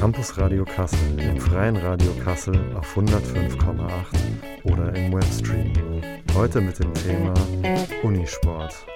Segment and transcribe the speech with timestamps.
[0.00, 5.74] Campus Radio Kassel, im freien Radio Kassel auf 105,8 oder im Webstream.
[6.34, 7.34] Heute mit dem Thema
[8.02, 8.86] Unisport.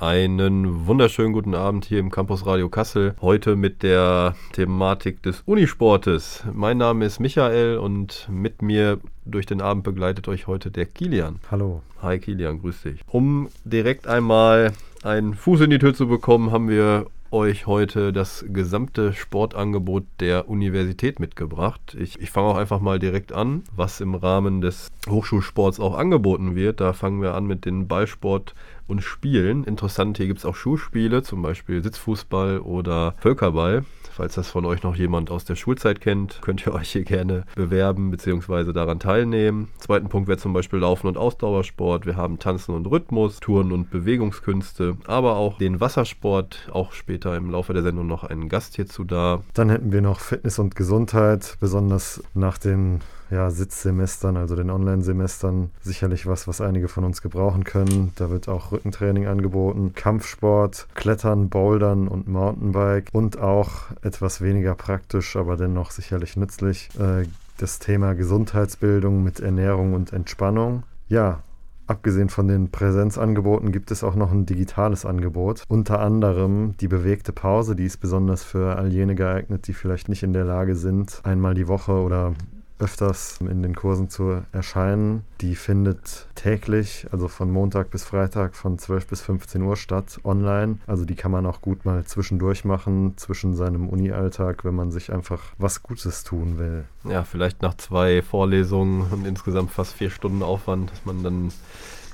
[0.00, 3.14] Einen wunderschönen guten Abend hier im Campus Radio Kassel.
[3.20, 6.42] Heute mit der Thematik des Unisportes.
[6.52, 11.38] Mein Name ist Michael und mit mir durch den Abend begleitet euch heute der Kilian.
[11.52, 11.82] Hallo.
[12.02, 13.00] Hi Kilian, grüß dich.
[13.06, 14.72] Um direkt einmal
[15.04, 20.48] einen Fuß in die Tür zu bekommen, haben wir euch heute das gesamte Sportangebot der
[20.48, 21.96] Universität mitgebracht.
[21.98, 26.54] Ich, ich fange auch einfach mal direkt an, was im Rahmen des Hochschulsports auch angeboten
[26.54, 26.80] wird.
[26.80, 28.54] Da fangen wir an mit den Ballsport
[28.86, 29.64] und Spielen.
[29.64, 33.84] Interessant, hier gibt es auch Schulspiele, zum Beispiel Sitzfußball oder Völkerball.
[34.16, 37.42] Falls das von euch noch jemand aus der Schulzeit kennt, könnt ihr euch hier gerne
[37.56, 38.72] bewerben bzw.
[38.72, 39.70] daran teilnehmen.
[39.78, 42.06] Zweiten Punkt wäre zum Beispiel Laufen und Ausdauersport.
[42.06, 46.68] Wir haben Tanzen und Rhythmus, Touren und Bewegungskünste, aber auch den Wassersport.
[46.72, 49.42] Auch später im Laufe der Sendung noch einen Gast hierzu da.
[49.52, 53.00] Dann hätten wir noch Fitness und Gesundheit, besonders nach den
[53.34, 58.12] ja, Sitzsemestern, also den Online-Semestern, sicherlich was, was einige von uns gebrauchen können.
[58.14, 65.34] Da wird auch Rückentraining angeboten, Kampfsport, Klettern, Bouldern und Mountainbike und auch etwas weniger praktisch,
[65.34, 67.26] aber dennoch sicherlich nützlich, äh,
[67.58, 70.84] das Thema Gesundheitsbildung mit Ernährung und Entspannung.
[71.08, 71.42] Ja,
[71.86, 75.64] Abgesehen von den Präsenzangeboten gibt es auch noch ein digitales Angebot.
[75.68, 80.22] Unter anderem die bewegte Pause, die ist besonders für all jene geeignet, die vielleicht nicht
[80.22, 82.32] in der Lage sind, einmal die Woche oder
[82.78, 85.24] öfters in den Kursen zu erscheinen.
[85.40, 90.78] Die findet täglich, also von Montag bis Freitag von 12 bis 15 Uhr statt, online.
[90.86, 95.12] Also die kann man auch gut mal zwischendurch machen, zwischen seinem Uni-Alltag, wenn man sich
[95.12, 96.84] einfach was Gutes tun will.
[97.04, 101.52] Ja, vielleicht nach zwei Vorlesungen und insgesamt fast vier Stunden Aufwand, dass man dann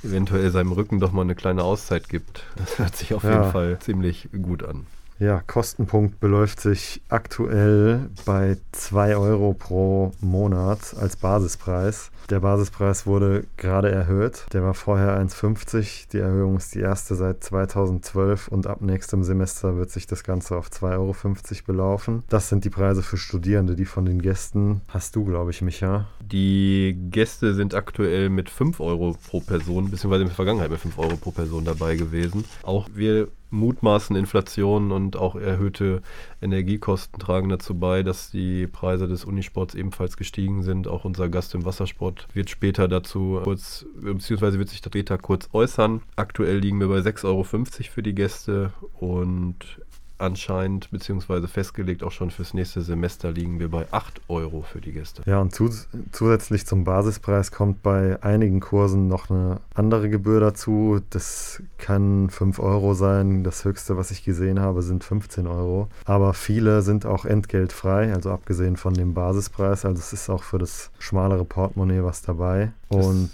[0.02, 2.44] eventuell seinem Rücken doch mal eine kleine Auszeit gibt.
[2.56, 3.30] Das hört sich auf ja.
[3.30, 4.86] jeden Fall ziemlich gut an.
[5.20, 12.10] Ja, Kostenpunkt beläuft sich aktuell bei 2 Euro pro Monat als Basispreis.
[12.30, 14.46] Der Basispreis wurde gerade erhöht.
[14.54, 16.08] Der war vorher 1,50.
[16.10, 20.56] Die Erhöhung ist die erste seit 2012 und ab nächstem Semester wird sich das Ganze
[20.56, 21.14] auf 2,50 Euro
[21.66, 22.22] belaufen.
[22.30, 26.06] Das sind die Preise für Studierende, die von den Gästen hast du, glaube ich, Micha.
[26.22, 30.98] Die Gäste sind aktuell mit 5 Euro pro Person, beziehungsweise in der Vergangenheit mit 5
[30.98, 32.46] Euro pro Person dabei gewesen.
[32.62, 36.02] Auch wir mutmaßen Inflation und auch erhöhte
[36.40, 40.88] Energiekosten tragen dazu bei, dass die Preise des Unisports ebenfalls gestiegen sind.
[40.88, 46.02] Auch unser Gast im Wassersport wird später dazu kurz, beziehungsweise wird sich später kurz äußern.
[46.16, 49.80] Aktuell liegen wir bei 6,50 Euro für die Gäste und
[50.20, 54.92] anscheinend, beziehungsweise festgelegt auch schon fürs nächste Semester liegen wir bei 8 Euro für die
[54.92, 55.22] Gäste.
[55.26, 61.00] Ja, und zus zusätzlich zum Basispreis kommt bei einigen Kursen noch eine andere Gebühr dazu.
[61.10, 63.44] Das kann 5 Euro sein.
[63.44, 65.88] Das höchste, was ich gesehen habe, sind 15 Euro.
[66.04, 69.84] Aber viele sind auch entgeltfrei, also abgesehen von dem Basispreis.
[69.84, 72.72] Also es ist auch für das schmalere Portemonnaie was dabei.
[72.88, 73.30] Und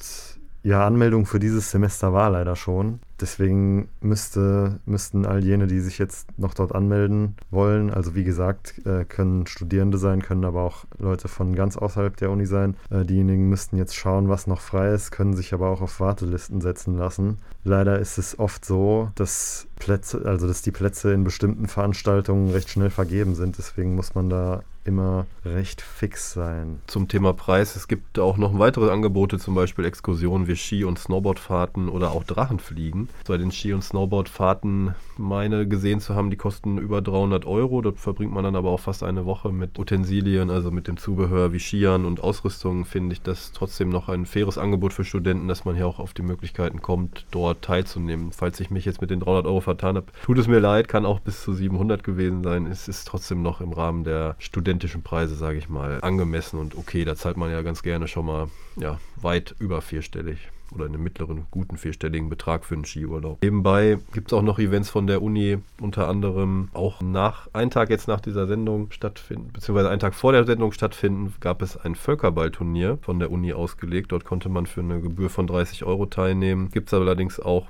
[0.63, 2.99] ja, Anmeldung für dieses Semester war leider schon.
[3.21, 8.75] Deswegen müsste, müssten all jene, die sich jetzt noch dort anmelden wollen, also wie gesagt,
[8.85, 12.77] äh, können Studierende sein, können aber auch Leute von ganz außerhalb der Uni sein.
[12.91, 16.61] Äh, diejenigen müssten jetzt schauen, was noch frei ist, können sich aber auch auf Wartelisten
[16.61, 17.39] setzen lassen.
[17.65, 22.71] Leider ist es oft so, dass Plätze, also dass die Plätze in bestimmten Veranstaltungen recht
[22.71, 23.59] schnell vergeben sind.
[23.59, 26.81] Deswegen muss man da immer recht fix sein.
[26.87, 30.99] Zum Thema Preis, es gibt auch noch weitere Angebote, zum Beispiel Exkursionen wie Ski- und
[30.99, 33.06] Snowboardfahrten oder auch Drachenfliegen.
[33.27, 37.81] Bei den Ski- und Snowboardfahrten meine gesehen zu haben, die kosten über 300 Euro.
[37.83, 41.53] Dort verbringt man dann aber auch fast eine Woche mit Utensilien, also mit dem Zubehör
[41.53, 42.85] wie Skiern und Ausrüstung.
[42.85, 46.15] Finde ich das trotzdem noch ein faires Angebot für Studenten, dass man hier auch auf
[46.15, 48.33] die Möglichkeiten kommt, dort teilzunehmen.
[48.33, 51.07] Falls ich mich jetzt mit den 300 Euro vertan habe, tut es mir leid, kann
[51.07, 52.67] auch bis zu 700 gewesen sein.
[52.67, 57.05] Es ist trotzdem noch im Rahmen der studentischen Preise, sage ich mal, angemessen und okay.
[57.05, 60.39] Da zahlt man ja ganz gerne schon mal ja, weit über vierstellig
[60.75, 63.43] oder einen mittleren, guten vierstelligen Betrag für einen Skiurlaub.
[63.43, 67.91] Nebenbei gibt es auch noch Events von der Uni, unter anderem auch nach, einen Tag
[67.91, 71.95] jetzt nach dieser Sendung stattfinden, beziehungsweise einen Tag vor der Sendung stattfinden, gab es ein
[71.95, 74.13] Völkerballturnier von der Uni ausgelegt.
[74.13, 76.71] Dort konnte man für eine Gebühr von 30 Euro teilnehmen.
[76.71, 77.69] Gibt es allerdings auch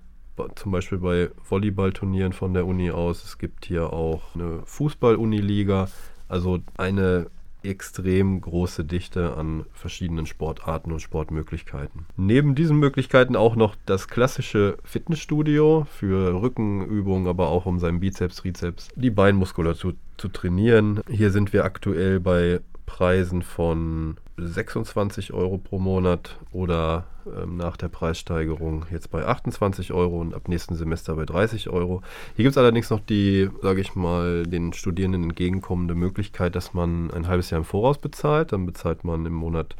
[0.55, 3.25] zum Beispiel bei Volleyballturnieren von der Uni aus.
[3.25, 5.89] Es gibt hier auch eine Fußball-Uni-Liga.
[6.29, 7.29] Also eine
[7.69, 12.07] extrem große Dichte an verschiedenen Sportarten und Sportmöglichkeiten.
[12.17, 18.37] Neben diesen Möglichkeiten auch noch das klassische Fitnessstudio für Rückenübungen, aber auch um seinen Bizeps,
[18.37, 21.01] Trizeps, die Beinmuskulatur zu trainieren.
[21.09, 27.89] Hier sind wir aktuell bei Preisen von 26 Euro pro Monat oder ähm, nach der
[27.89, 32.03] Preissteigerung jetzt bei 28 Euro und ab nächsten Semester bei 30 Euro.
[32.37, 37.11] Hier gibt es allerdings noch die, sage ich mal, den Studierenden entgegenkommende Möglichkeit, dass man
[37.11, 38.53] ein halbes Jahr im Voraus bezahlt.
[38.53, 39.75] Dann bezahlt man im Monat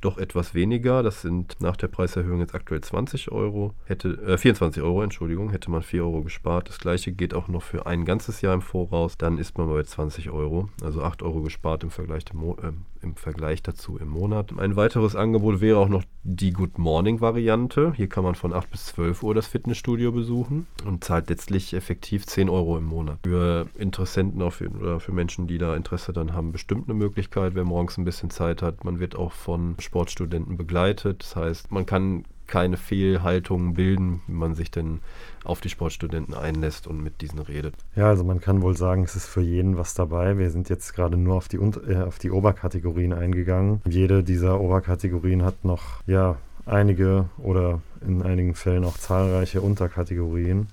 [0.00, 1.02] doch etwas weniger.
[1.02, 3.74] Das sind nach der Preiserhöhung jetzt aktuell 20 Euro.
[3.84, 6.68] Hätte, äh, 24 Euro, Entschuldigung, hätte man 4 Euro gespart.
[6.68, 9.16] Das gleiche geht auch noch für ein ganzes Jahr im Voraus.
[9.18, 10.68] Dann ist man bei 20 Euro.
[10.82, 14.52] Also 8 Euro gespart im Vergleich, äh, im Vergleich dazu im Monat.
[14.58, 17.92] Ein weiteres Angebot wäre auch noch die Good Morning Variante.
[17.96, 22.26] Hier kann man von 8 bis 12 Uhr das Fitnessstudio besuchen und zahlt letztlich effektiv
[22.26, 23.18] 10 Euro im Monat.
[23.24, 27.64] Für Interessenten auf, oder für Menschen, die da Interesse dann haben, bestimmt eine Möglichkeit, wer
[27.64, 28.84] morgens ein bisschen Zeit hat.
[28.84, 31.22] Man wird auch von Sportstudenten begleitet.
[31.22, 35.00] Das heißt, man kann keine Fehlhaltungen bilden, wie man sich denn
[35.44, 37.74] auf die Sportstudenten einlässt und mit diesen redet.
[37.96, 40.36] Ja, also man kann wohl sagen, es ist für jeden was dabei.
[40.36, 43.80] Wir sind jetzt gerade nur auf die, äh, auf die Oberkategorien eingegangen.
[43.88, 46.36] Jede dieser Oberkategorien hat noch ja
[46.66, 50.68] einige oder in einigen Fällen auch zahlreiche Unterkategorien.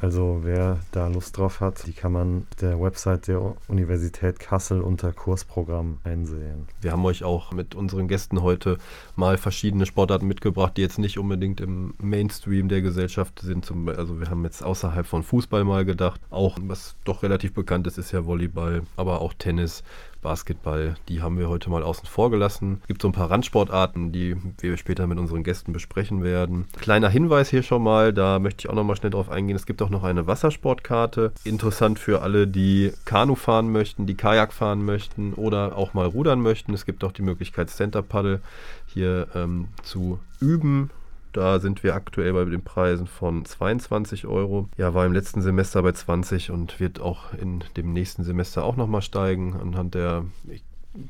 [0.00, 5.12] Also wer da Lust drauf hat, die kann man der Website der Universität Kassel unter
[5.12, 6.68] Kursprogramm einsehen.
[6.80, 8.78] Wir haben euch auch mit unseren Gästen heute
[9.16, 13.64] mal verschiedene Sportarten mitgebracht, die jetzt nicht unbedingt im Mainstream der Gesellschaft sind.
[13.64, 16.20] Zum, also wir haben jetzt außerhalb von Fußball mal gedacht.
[16.30, 19.82] Auch was doch relativ bekannt ist, ist ja Volleyball, aber auch Tennis.
[20.22, 22.78] Basketball, die haben wir heute mal außen vor gelassen.
[22.82, 26.66] Es gibt so ein paar Randsportarten, die wir später mit unseren Gästen besprechen werden.
[26.80, 29.56] Kleiner Hinweis hier schon mal, da möchte ich auch noch mal schnell drauf eingehen.
[29.56, 31.32] Es gibt auch noch eine Wassersportkarte.
[31.44, 36.40] Interessant für alle, die Kanu fahren möchten, die Kajak fahren möchten oder auch mal rudern
[36.40, 36.74] möchten.
[36.74, 38.40] Es gibt auch die Möglichkeit, Center Paddle
[38.86, 40.90] hier ähm, zu üben
[41.32, 44.68] da sind wir aktuell bei den Preisen von 22 Euro.
[44.76, 48.76] Ja, war im letzten Semester bei 20 und wird auch in dem nächsten Semester auch
[48.76, 50.24] nochmal steigen anhand der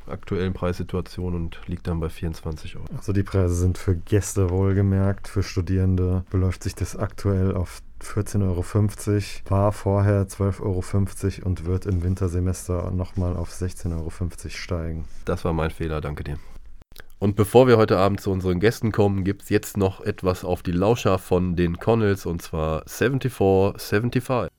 [0.07, 2.85] aktuellen Preissituation und liegt dann bei 24 Euro.
[2.97, 8.43] Also die Preise sind für Gäste wohlgemerkt, für Studierende beläuft sich das aktuell auf 14,50
[8.43, 8.65] Euro,
[9.51, 10.63] war vorher 12,50
[11.43, 14.11] Euro und wird im Wintersemester nochmal auf 16,50 Euro
[14.51, 15.05] steigen.
[15.25, 16.39] Das war mein Fehler, danke dir.
[17.21, 20.63] Und bevor wir heute Abend zu unseren Gästen kommen, gibt es jetzt noch etwas auf
[20.63, 24.53] die Lauscher von den Connells und zwar 74, 75.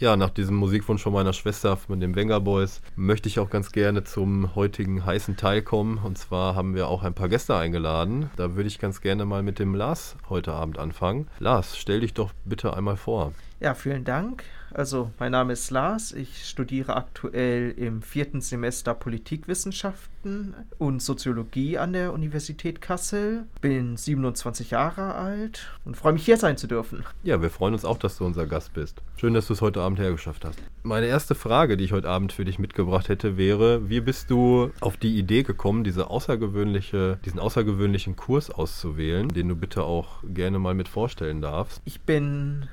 [0.00, 3.70] Ja, nach diesem Musikwunsch von meiner Schwester mit den Wenger Boys möchte ich auch ganz
[3.70, 5.98] gerne zum heutigen heißen Teil kommen.
[5.98, 8.30] Und zwar haben wir auch ein paar Gäste eingeladen.
[8.36, 11.28] Da würde ich ganz gerne mal mit dem Lars heute Abend anfangen.
[11.38, 13.34] Lars, stell dich doch bitte einmal vor.
[13.60, 14.42] Ja, vielen Dank.
[14.76, 16.10] Also, mein Name ist Lars.
[16.10, 23.44] Ich studiere aktuell im vierten Semester Politikwissenschaften und Soziologie an der Universität Kassel.
[23.60, 27.04] Bin 27 Jahre alt und freue mich, hier sein zu dürfen.
[27.22, 29.00] Ja, wir freuen uns auch, dass du unser Gast bist.
[29.16, 30.58] Schön, dass du es heute Abend hergeschafft hast.
[30.82, 34.72] Meine erste Frage, die ich heute Abend für dich mitgebracht hätte, wäre: Wie bist du
[34.80, 40.58] auf die Idee gekommen, diese außergewöhnliche, diesen außergewöhnlichen Kurs auszuwählen, den du bitte auch gerne
[40.58, 41.80] mal mit vorstellen darfst?
[41.84, 42.66] Ich bin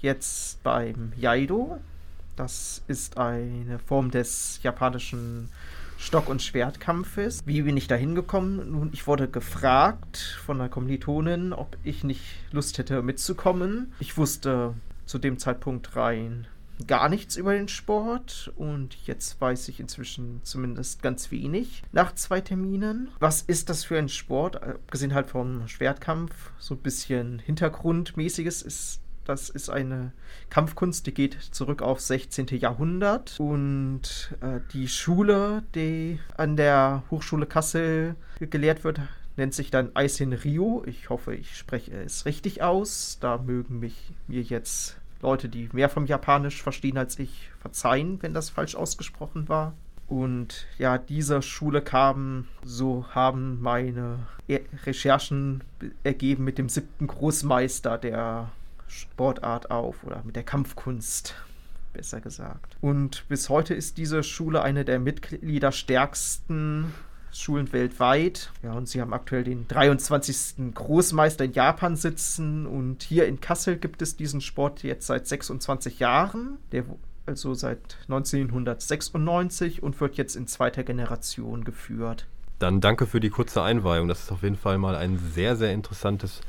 [0.00, 1.78] jetzt beim Jaido.
[2.36, 5.48] Das ist eine Form des japanischen
[5.98, 7.42] Stock- und Schwertkampfes.
[7.44, 8.70] Wie bin ich da hingekommen?
[8.70, 12.22] Nun, ich wurde gefragt von einer Kommilitonin, ob ich nicht
[12.52, 13.92] Lust hätte mitzukommen.
[13.98, 14.74] Ich wusste
[15.06, 16.46] zu dem Zeitpunkt rein
[16.86, 22.40] gar nichts über den Sport und jetzt weiß ich inzwischen zumindest ganz wenig nach zwei
[22.40, 23.08] Terminen.
[23.18, 24.62] Was ist das für ein Sport?
[24.62, 30.12] Abgesehen halt vom Schwertkampf, so ein bisschen Hintergrundmäßiges ist das ist eine
[30.50, 32.46] Kampfkunst, die geht zurück auf 16.
[32.58, 33.38] Jahrhundert.
[33.38, 39.00] Und äh, die Schule, die an der Hochschule Kassel gelehrt wird,
[39.36, 40.82] nennt sich dann Aisin Ryu.
[40.86, 43.18] Ich hoffe, ich spreche es richtig aus.
[43.20, 48.34] Da mögen mich mir jetzt Leute, die mehr vom Japanisch verstehen als ich, verzeihen, wenn
[48.34, 49.74] das falsch ausgesprochen war.
[50.06, 54.20] Und ja, dieser Schule kam, so haben meine
[54.86, 55.62] Recherchen
[56.02, 58.50] ergeben, mit dem siebten Großmeister der
[58.88, 61.34] Sportart auf oder mit der Kampfkunst,
[61.92, 62.76] besser gesagt.
[62.80, 66.92] Und bis heute ist diese Schule eine der mitgliederstärksten
[67.32, 68.50] Schulen weltweit.
[68.62, 70.74] Ja, und sie haben aktuell den 23.
[70.74, 75.98] Großmeister in Japan sitzen und hier in Kassel gibt es diesen Sport jetzt seit 26
[75.98, 76.56] Jahren.
[76.72, 76.84] Der
[77.28, 82.26] also seit 1996 und wird jetzt in zweiter Generation geführt.
[82.58, 84.08] Dann danke für die kurze Einweihung.
[84.08, 86.40] Das ist auf jeden Fall mal ein sehr, sehr interessantes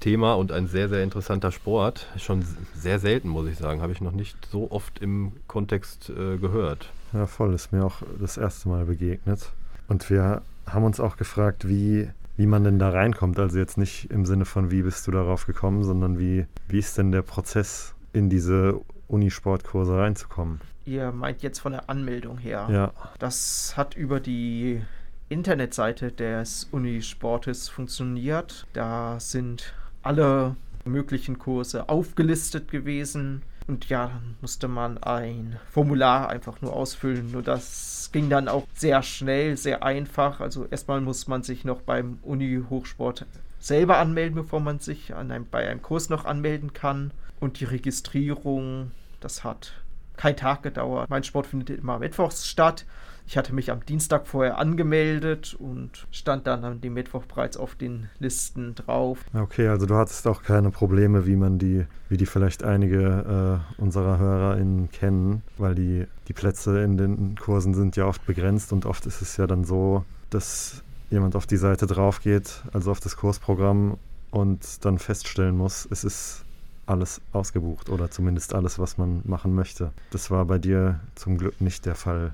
[0.00, 2.06] Thema und ein sehr, sehr interessanter Sport.
[2.16, 3.82] Schon sehr selten, muss ich sagen.
[3.82, 6.90] Habe ich noch nicht so oft im Kontext äh, gehört.
[7.12, 7.54] Ja, voll.
[7.54, 9.52] Ist mir auch das erste Mal begegnet.
[9.88, 13.38] Und wir haben uns auch gefragt, wie, wie man denn da reinkommt.
[13.38, 16.98] Also jetzt nicht im Sinne von, wie bist du darauf gekommen, sondern wie, wie ist
[16.98, 20.60] denn der Prozess in diese Unisportkurse reinzukommen.
[20.84, 22.68] Ihr meint jetzt von der Anmeldung her.
[22.70, 22.92] Ja.
[23.18, 24.82] Das hat über die
[25.28, 28.66] Internetseite des Unisportes funktioniert.
[28.72, 29.74] Da sind
[30.06, 33.42] alle möglichen Kurse aufgelistet gewesen.
[33.66, 37.32] Und ja, dann musste man ein Formular einfach nur ausfüllen.
[37.32, 40.40] Nur das ging dann auch sehr schnell, sehr einfach.
[40.40, 43.26] Also erstmal muss man sich noch beim Uni-Hochsport
[43.58, 47.10] selber anmelden, bevor man sich an einem, bei einem Kurs noch anmelden kann.
[47.40, 49.72] Und die Registrierung, das hat
[50.16, 51.10] kein Tag gedauert.
[51.10, 52.86] Mein Sport findet immer mittwochs statt.
[53.28, 58.08] Ich hatte mich am Dienstag vorher angemeldet und stand dann am Mittwoch bereits auf den
[58.20, 59.18] Listen drauf.
[59.34, 63.80] Okay, also du hattest auch keine Probleme, wie man die, wie die vielleicht einige äh,
[63.82, 68.86] unserer HörerInnen kennen, weil die, die Plätze in den Kursen sind ja oft begrenzt und
[68.86, 73.00] oft ist es ja dann so, dass jemand auf die Seite drauf geht, also auf
[73.00, 73.98] das Kursprogramm
[74.30, 76.44] und dann feststellen muss, es ist
[76.86, 79.90] alles ausgebucht oder zumindest alles, was man machen möchte.
[80.10, 82.32] Das war bei dir zum Glück nicht der Fall.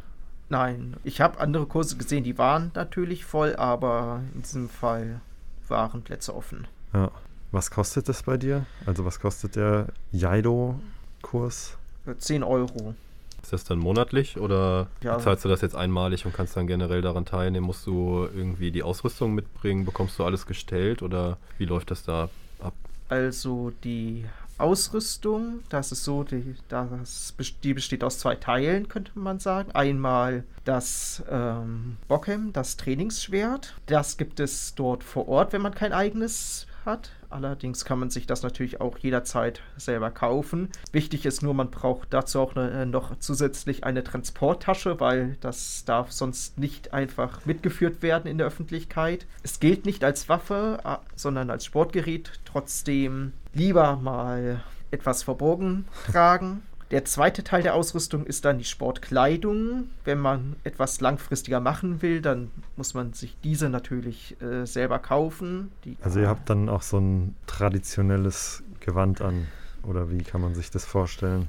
[0.53, 5.23] Nein, ich habe andere Kurse gesehen, die waren natürlich voll, aber in diesem Fall
[5.67, 6.67] waren Plätze offen.
[6.93, 7.11] Ja.
[7.53, 8.67] Was kostet das bei dir?
[8.85, 11.79] Also was kostet der Jaido-Kurs?
[12.19, 12.95] 10 Euro.
[13.43, 15.19] Ist das dann monatlich oder Ja.
[15.19, 17.65] zahlst du das jetzt einmalig und kannst dann generell daran teilnehmen?
[17.65, 19.87] Musst du irgendwie die Ausrüstung mitbringen?
[19.87, 22.29] Bekommst du alles gestellt oder wie läuft das da
[22.61, 22.75] ab?
[23.09, 24.27] Also die
[24.59, 29.73] Ausrüstung, das ist so, die, das, die besteht aus zwei Teilen, könnte man sagen.
[29.73, 33.75] Einmal das ähm, Bockem, das Trainingsschwert.
[33.87, 37.11] Das gibt es dort vor Ort, wenn man kein eigenes hat.
[37.31, 40.69] Allerdings kann man sich das natürlich auch jederzeit selber kaufen.
[40.93, 46.12] Wichtig ist nur, man braucht dazu auch ne, noch zusätzlich eine Transporttasche, weil das darf
[46.12, 49.27] sonst nicht einfach mitgeführt werden in der Öffentlichkeit.
[49.43, 50.81] Es gilt nicht als Waffe,
[51.15, 52.33] sondern als Sportgerät.
[52.45, 56.62] Trotzdem lieber mal etwas verborgen tragen.
[56.93, 59.89] Der zweite Teil der Ausrüstung ist dann die Sportkleidung.
[60.05, 65.73] Wenn man etwas langfristiger machen will, dann muss man sich diese natürlich äh, selber kaufen.
[65.87, 69.47] Die, Also ihr habt dann auch so ein traditionelles Gewand an.
[69.83, 71.49] Oder wie kann man sich das vorstellen?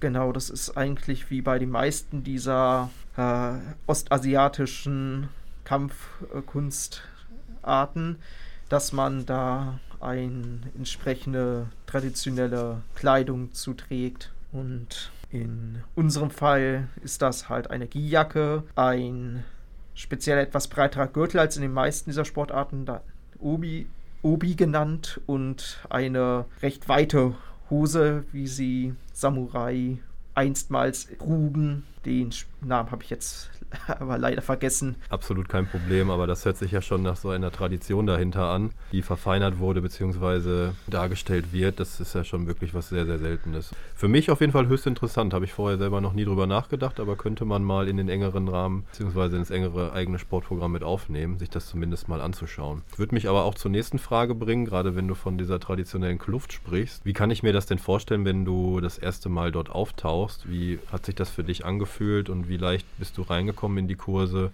[0.00, 3.52] Genau, das ist eigentlich wie bei den meisten dieser äh,
[3.86, 5.28] ostasiatischen
[5.64, 8.16] Kampfkunstarten,
[8.70, 14.32] dass man da eine entsprechende traditionelle Kleidung zuträgt.
[14.52, 19.44] Und in unserem Fall ist das halt eine Gijacke, ein
[19.94, 23.02] speziell etwas breiterer Gürtel als in den meisten dieser Sportarten, da
[23.38, 23.86] Obi,
[24.22, 27.34] Obi genannt, und eine recht weite
[27.70, 29.98] Hose, wie sie Samurai
[30.34, 31.84] einstmals trugen.
[32.04, 33.50] Den Namen habe ich jetzt
[33.86, 34.96] aber leider vergessen.
[35.08, 38.70] Absolut kein Problem, aber das hört sich ja schon nach so einer Tradition dahinter an,
[38.92, 40.70] die verfeinert wurde bzw.
[40.86, 41.80] dargestellt wird.
[41.80, 43.70] Das ist ja schon wirklich was sehr, sehr Seltenes.
[43.94, 45.34] Für mich auf jeden Fall höchst interessant.
[45.34, 48.48] Habe ich vorher selber noch nie drüber nachgedacht, aber könnte man mal in den engeren
[48.48, 49.36] Rahmen bzw.
[49.36, 52.82] ins engere eigene Sportprogramm mit aufnehmen, sich das zumindest mal anzuschauen.
[52.96, 56.52] Würde mich aber auch zur nächsten Frage bringen, gerade wenn du von dieser traditionellen Kluft
[56.52, 57.04] sprichst.
[57.04, 60.48] Wie kann ich mir das denn vorstellen, wenn du das erste Mal dort auftauchst?
[60.48, 63.96] Wie hat sich das für dich angefühlt und wie leicht bist du reingekommen in die
[63.96, 64.50] Kurse?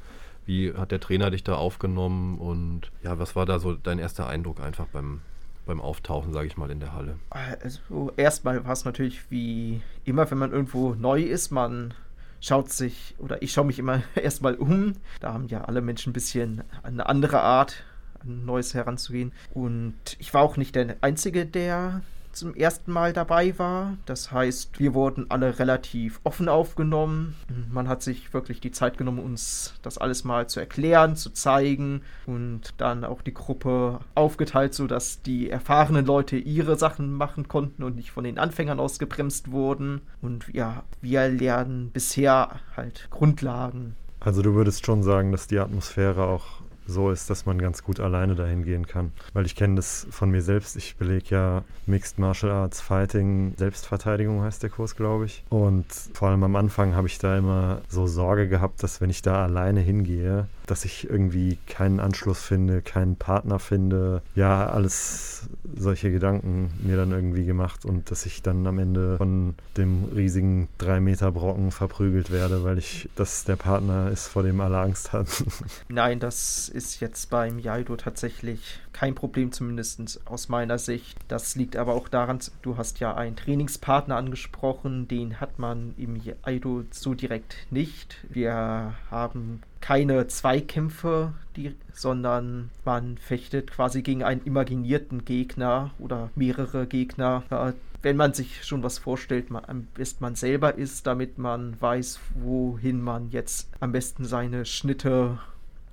[0.46, 4.26] Wie hat der Trainer dich da aufgenommen und ja, was war da so dein erster
[4.28, 5.20] Eindruck einfach beim,
[5.64, 7.16] beim Auftauchen, sage ich mal, in der Halle?
[7.30, 11.94] Also erstmal war es natürlich wie immer, wenn man irgendwo neu ist, man
[12.40, 14.94] schaut sich, oder ich schaue mich immer erstmal um.
[15.20, 17.84] Da haben ja alle Menschen ein bisschen eine andere Art,
[18.20, 19.32] an Neues heranzugehen.
[19.52, 22.02] Und ich war auch nicht der Einzige, der
[22.34, 23.96] zum ersten Mal dabei war.
[24.06, 27.34] Das heißt, wir wurden alle relativ offen aufgenommen.
[27.70, 32.02] Man hat sich wirklich die Zeit genommen, uns das alles mal zu erklären, zu zeigen
[32.26, 37.96] und dann auch die Gruppe aufgeteilt, sodass die erfahrenen Leute ihre Sachen machen konnten und
[37.96, 40.02] nicht von den Anfängern ausgebremst wurden.
[40.20, 43.96] Und ja, wir lernen bisher halt Grundlagen.
[44.20, 48.00] Also du würdest schon sagen, dass die Atmosphäre auch so ist, dass man ganz gut
[48.00, 49.12] alleine dahin gehen kann.
[49.32, 50.76] Weil ich kenne das von mir selbst.
[50.76, 55.42] Ich belege ja Mixed Martial Arts Fighting, Selbstverteidigung heißt der Kurs, glaube ich.
[55.50, 59.22] Und vor allem am Anfang habe ich da immer so Sorge gehabt, dass wenn ich
[59.22, 64.22] da alleine hingehe, dass ich irgendwie keinen Anschluss finde, keinen Partner finde.
[64.34, 69.54] Ja, alles solche Gedanken mir dann irgendwie gemacht und dass ich dann am Ende von
[69.76, 74.60] dem riesigen 3 Meter Brocken verprügelt werde, weil ich, dass der Partner ist, vor dem
[74.60, 75.52] alle Angst hatten.
[75.88, 81.18] Nein, das ist jetzt beim Jaido tatsächlich kein Problem, zumindest aus meiner Sicht.
[81.28, 86.16] Das liegt aber auch daran, du hast ja einen Trainingspartner angesprochen, den hat man im
[86.16, 88.24] Jaido so direkt nicht.
[88.30, 96.86] Wir haben keine Zweikämpfe, die, sondern man fechtet quasi gegen einen imaginierten Gegner oder mehrere
[96.86, 97.42] Gegner.
[97.50, 101.78] Äh, wenn man sich schon was vorstellt, man, am besten man selber ist, damit man
[101.78, 105.38] weiß, wohin man jetzt am besten seine Schnitte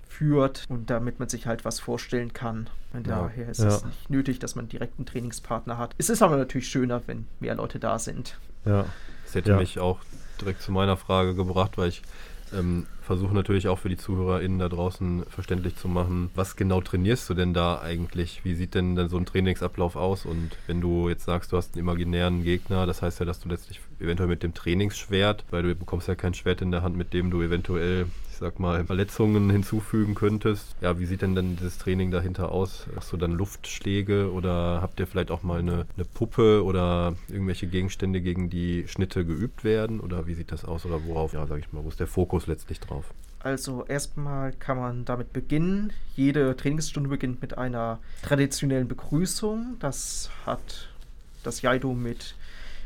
[0.07, 2.69] führt und damit man sich halt was vorstellen kann.
[2.93, 3.23] Und Ja.
[3.23, 3.67] daher ist Ja.
[3.67, 5.95] es nicht nötig, dass man direkt einen Trainingspartner hat.
[5.97, 8.37] Es ist aber natürlich schöner, wenn mehr Leute da sind.
[8.63, 8.85] Ja,
[9.25, 9.57] Das hätte Ja.
[9.57, 9.99] mich auch
[10.39, 12.01] direkt zu meiner Frage gebracht, weil ich
[12.53, 17.29] ähm, versuche natürlich auch für die ZuhörerInnen da draußen verständlich zu machen, was genau trainierst
[17.29, 18.43] du denn da eigentlich?
[18.43, 20.25] Wie sieht denn dann so ein Trainingsablauf aus?
[20.25, 23.49] Und wenn du jetzt sagst, du hast einen imaginären Gegner, das heißt ja, dass du
[23.49, 27.13] letztlich eventuell mit dem Trainingsschwert, weil du bekommst ja kein Schwert in der Hand, mit
[27.13, 28.05] dem du eventuell,
[28.41, 30.75] sag mal, Verletzungen hinzufügen könntest.
[30.81, 32.87] Ja, wie sieht denn dann dieses Training dahinter aus?
[32.95, 37.67] Hast du dann Luftschläge oder habt ihr vielleicht auch mal eine, eine Puppe oder irgendwelche
[37.67, 39.99] Gegenstände, gegen die Schnitte geübt werden?
[39.99, 40.85] Oder wie sieht das aus?
[40.85, 43.05] Oder worauf, ja, sag ich mal, wo ist der Fokus letztlich drauf?
[43.39, 45.93] Also erstmal kann man damit beginnen.
[46.15, 49.77] Jede Trainingsstunde beginnt mit einer traditionellen Begrüßung.
[49.79, 50.89] Das hat
[51.43, 52.35] das Jaido mit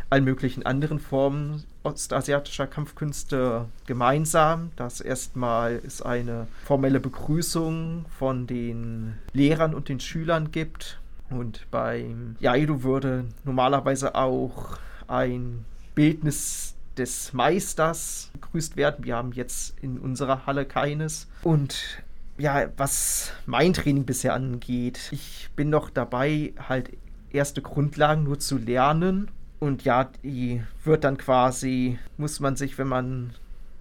[0.09, 4.71] allen möglichen anderen Formen ostasiatischer Kampfkünste gemeinsam.
[4.75, 10.99] Das erstmal ist eine formelle Begrüßung von den Lehrern und den Schülern gibt.
[11.29, 19.05] Und beim Jaido würde normalerweise auch ein Bildnis des Meisters begrüßt werden.
[19.05, 21.27] Wir haben jetzt in unserer Halle keines.
[21.43, 22.03] Und
[22.37, 26.91] ja, was mein Training bisher angeht, ich bin noch dabei, halt
[27.31, 29.29] erste Grundlagen nur zu lernen.
[29.65, 33.31] Und ja, die wird dann quasi, muss man sich, wenn man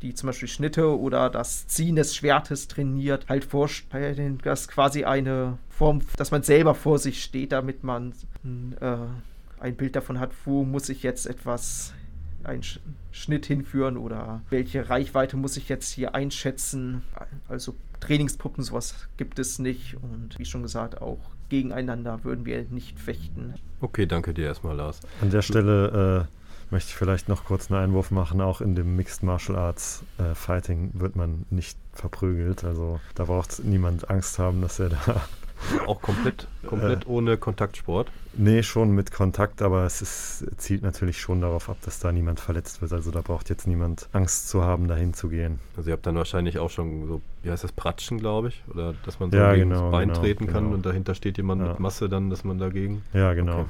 [0.00, 5.58] die zum Beispiel Schnitte oder das Ziehen des Schwertes trainiert, halt vorstellen, dass quasi eine
[5.68, 8.14] Form, dass man selber vor sich steht, damit man
[8.80, 8.96] äh,
[9.60, 11.92] ein Bild davon hat, wo muss ich jetzt etwas
[12.44, 12.80] einen Sch
[13.12, 17.02] Schnitt hinführen oder welche Reichweite muss ich jetzt hier einschätzen.
[17.46, 19.96] Also Trainingspuppen, sowas gibt es nicht.
[20.02, 21.20] Und wie schon gesagt, auch
[21.54, 23.54] gegeneinander würden wir nicht fechten.
[23.80, 25.00] Okay, danke dir erstmal, Lars.
[25.20, 28.40] an der Stelle äh, möchte ich vielleicht noch kurz einen Einwurf machen.
[28.40, 32.64] Auch in dem Mixed Martial Arts äh, Fighting wird man nicht verprügelt.
[32.64, 35.20] Also da braucht niemand Angst haben, dass er da
[35.86, 38.10] Auch komplett, komplett ohne Kontaktsport.
[38.36, 42.40] Nee, schon mit Kontakt, aber es ist, zielt natürlich schon darauf ab, dass da niemand
[42.40, 42.92] verletzt wird.
[42.92, 45.60] Also da braucht jetzt niemand Angst zu haben, dahin zu gehen.
[45.76, 48.62] Also ihr habt dann wahrscheinlich auch schon so, wie heißt das, Pratschen, glaube ich?
[48.72, 50.74] Oder dass man so Ja, gegen genau, das Bein genau, treten kann genau.
[50.76, 51.68] und dahinter steht jemand Ja.
[51.68, 53.02] mit Masse dann, dass man dagegen.
[53.12, 53.60] Ja, genau.
[53.60, 53.68] Okay.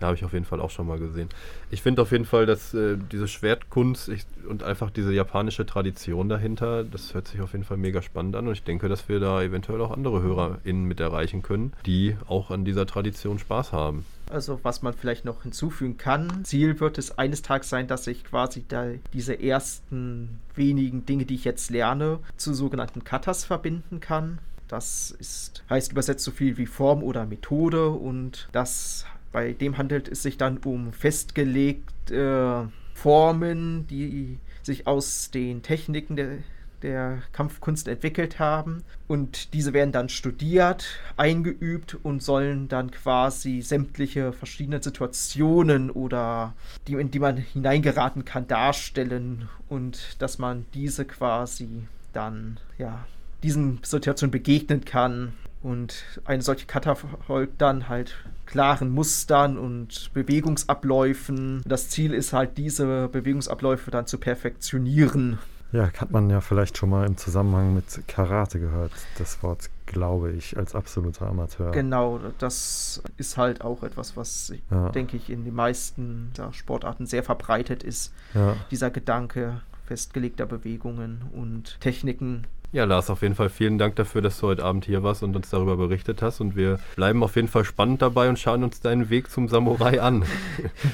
[0.00, 1.28] Ja, habe ich auf jeden Fall auch schon mal gesehen.
[1.70, 6.28] Ich finde auf jeden Fall, dass äh, diese Schwertkunst ich, und einfach diese japanische Tradition
[6.28, 9.20] dahinter, das hört sich auf jeden Fall mega spannend an und ich denke, dass wir
[9.20, 14.04] da eventuell auch andere HörerInnen mit erreichen können, die auch an dieser Tradition Spaß haben.
[14.28, 18.24] Also was man vielleicht noch hinzufügen kann, Ziel wird es eines Tages sein, dass ich
[18.24, 24.38] quasi da diese ersten wenigen Dinge, die ich jetzt lerne, zu sogenannten Katas verbinden kann.
[24.68, 30.08] Das ist, heißt übersetzt so viel wie Form oder Methode und das bei dem handelt
[30.08, 36.38] es sich dann um festgelegte Formen, die sich aus den Techniken der,
[36.82, 38.82] der Kampfkunst entwickelt haben.
[39.06, 40.86] Und diese werden dann studiert,
[41.16, 46.54] eingeübt und sollen dann quasi sämtliche verschiedene Situationen oder
[46.88, 53.06] die, in die man hineingeraten kann, darstellen und dass man diese quasi dann, ja,
[53.42, 55.32] diesen Situationen begegnen kann.
[55.66, 58.14] Und eine solche Kata folgt dann halt
[58.46, 61.62] klaren Mustern und Bewegungsabläufen.
[61.66, 65.40] Das Ziel ist halt, diese Bewegungsabläufe dann zu perfektionieren.
[65.72, 68.92] Ja, hat man ja vielleicht schon mal im Zusammenhang mit Karate gehört.
[69.18, 71.72] Das Wort glaube ich als absoluter Amateur.
[71.72, 74.90] Genau, das ist halt auch etwas, was, Ja.
[74.90, 78.12] denke ich, in den meisten Sportarten sehr verbreitet ist.
[78.34, 78.54] Ja.
[78.70, 82.46] Dieser Gedanke festgelegter Bewegungen und Techniken.
[82.72, 85.34] Ja, Lars, auf jeden Fall vielen Dank dafür, dass du heute Abend hier warst und
[85.36, 86.40] uns darüber berichtet hast.
[86.40, 90.00] Und wir bleiben auf jeden Fall spannend dabei und schauen uns deinen Weg zum Samurai
[90.00, 90.24] an.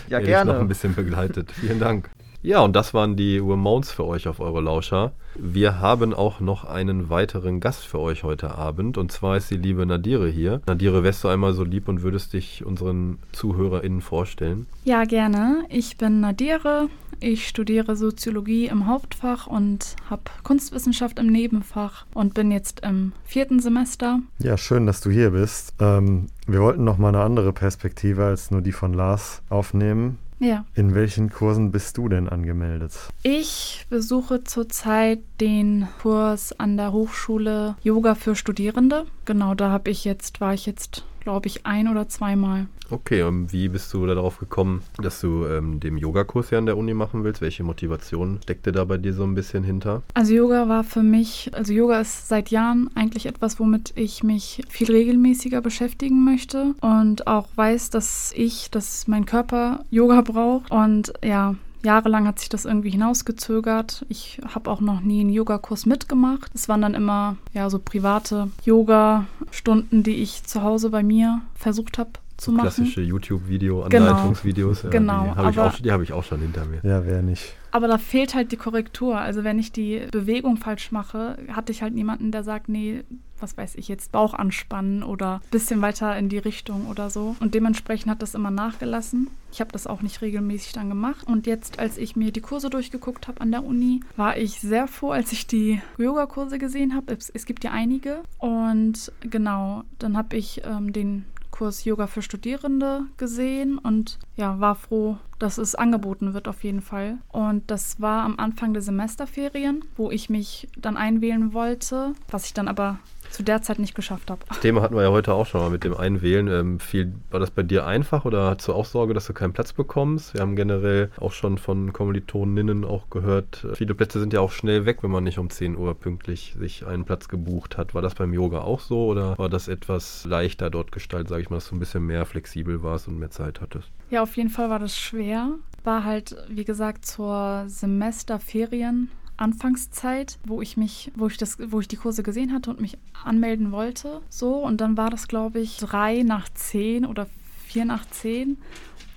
[0.08, 0.52] Ja, der dich gerne.
[0.52, 1.50] noch ein bisschen begleitet.
[1.52, 2.10] Vielen Dank.
[2.42, 5.12] Ja, und das waren die Ramones für euch auf eure Lauscher.
[5.36, 8.98] Wir haben auch noch einen weiteren Gast für euch heute Abend.
[8.98, 10.60] Und zwar ist die liebe Nadire hier.
[10.66, 14.66] Nadire, wärst du einmal so lieb und würdest dich unseren ZuhörerInnen vorstellen?
[14.84, 15.64] Ja, gerne.
[15.68, 16.88] Ich bin Nadire.
[17.22, 23.60] Ich studiere Soziologie im Hauptfach und habe Kunstwissenschaft im Nebenfach und bin jetzt im vierten
[23.60, 24.18] Semester.
[24.40, 25.72] Ja, schön, dass du hier bist.
[25.78, 30.18] Ähm, wir wollten noch mal eine andere Perspektive als nur die von Lars aufnehmen.
[30.40, 30.64] Ja.
[30.74, 32.94] In welchen Kursen bist du denn angemeldet?
[33.22, 39.06] Ich besuche zurzeit den Kurs an der Hochschule Yoga für Studierende.
[39.26, 42.66] Genau, da habe ich jetzt, war ich jetzt glaube ich, ein oder zweimal.
[42.90, 46.76] Okay, und wie bist du darauf gekommen, dass du ähm, den Yogakurs ja an der
[46.76, 47.40] Uni machen willst?
[47.40, 50.02] Welche Motivation steckte da bei dir so ein bisschen hinter?
[50.12, 54.62] Also Yoga war für mich, also Yoga ist seit Jahren eigentlich etwas, womit ich mich
[54.68, 61.14] viel regelmäßiger beschäftigen möchte und auch weiß, dass ich, dass mein Körper Yoga braucht und
[61.24, 61.54] ja,
[61.84, 64.04] Jahrelang hat sich das irgendwie hinausgezögert.
[64.08, 66.50] Ich habe auch noch nie einen Yogakurs mitgemacht.
[66.54, 71.98] Es waren dann immer ja so private Yoga-Stunden, die ich zu Hause bei mir versucht
[71.98, 72.66] habe zu so machen.
[72.66, 74.82] Klassische YouTube-Video-Anleitungsvideos.
[74.90, 74.90] Genau.
[74.90, 76.80] Ja, die genau habe ich, auch, die hab ich auch schon hinter mir.
[76.82, 77.54] Ja, wer nicht.
[77.70, 79.18] Aber da fehlt halt die Korrektur.
[79.18, 83.04] Also wenn ich die Bewegung falsch mache, hatte ich halt niemanden, der sagt, nee,
[83.42, 87.36] was weiß ich jetzt, Bauch anspannen oder ein bisschen weiter in die Richtung oder so.
[87.40, 89.28] Und dementsprechend hat das immer nachgelassen.
[89.50, 91.26] Ich habe das auch nicht regelmäßig dann gemacht.
[91.26, 94.86] Und jetzt, als ich mir die Kurse durchgeguckt habe an der Uni, war ich sehr
[94.86, 97.12] froh, als ich die Yoga-Kurse gesehen habe.
[97.12, 98.22] Es, es, gibt ja einige.
[98.38, 104.74] Und genau, dann habe ich ähm, den Kurs Yoga für Studierende gesehen und ja, war
[104.74, 107.18] froh, dass es angeboten wird auf jeden Fall.
[107.30, 112.54] Und das war am Anfang der Semesterferien, wo ich mich dann einwählen wollte, was ich
[112.54, 112.98] dann aber
[113.32, 114.40] zu der Zeit nicht geschafft habe.
[114.48, 116.48] Das Thema hatten wir ja heute auch schon mal mit dem Einwählen.
[116.48, 119.52] Ähm, viel, war das bei dir einfach oder hast du auch Sorge, dass du keinen
[119.52, 120.34] Platz bekommst?
[120.34, 124.52] Wir haben generell auch schon von Kommilitoninnen auch gehört, äh, viele Plätze sind ja auch
[124.52, 127.94] schnell weg, wenn man nicht um 10 Uhr pünktlich sich einen Platz gebucht hat.
[127.94, 131.50] War das beim Yoga auch so oder war das etwas leichter dort gestaltet, sage ich
[131.50, 133.90] mal, dass du ein bisschen mehr flexibel warst und mehr Zeit hattest?
[134.10, 135.54] Ja, auf jeden Fall war das schwer.
[135.84, 141.88] War halt, wie gesagt, zur Semesterferien Anfangszeit, wo ich mich, wo ich das, wo ich
[141.88, 144.20] die Kurse gesehen hatte und mich anmelden wollte.
[144.28, 147.26] So, und dann war das, glaube ich, drei nach zehn oder
[147.66, 148.58] vier nach zehn.